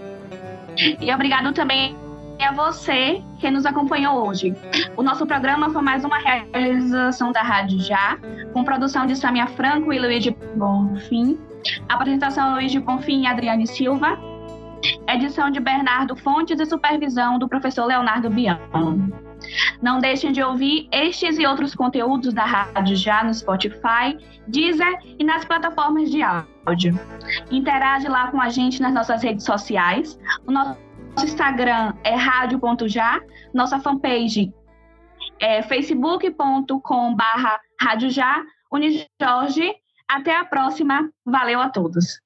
[1.01, 1.97] E obrigado também
[2.39, 4.55] a você que nos acompanhou hoje.
[4.95, 8.16] O nosso programa foi mais uma realização da Rádio Já,
[8.53, 11.36] com produção de Samia Franco e Luiz de Bonfim.
[11.89, 14.20] Apresentação Luiz de Bonfim e Adriane Silva.
[15.07, 19.28] Edição de Bernardo Fontes e supervisão do professor Leonardo Biano.
[19.81, 24.17] Não deixem de ouvir estes e outros conteúdos da Rádio Já no Spotify,
[24.47, 26.99] Deezer e nas plataformas de áudio.
[27.51, 30.19] Interage lá com a gente nas nossas redes sociais.
[30.45, 30.77] O nosso
[31.23, 33.19] Instagram é rádio.já,
[33.53, 34.53] nossa fanpage
[35.39, 39.73] é facebook.com barra rádio já, Unijorge.
[40.07, 41.09] Até a próxima.
[41.25, 42.19] Valeu a todos.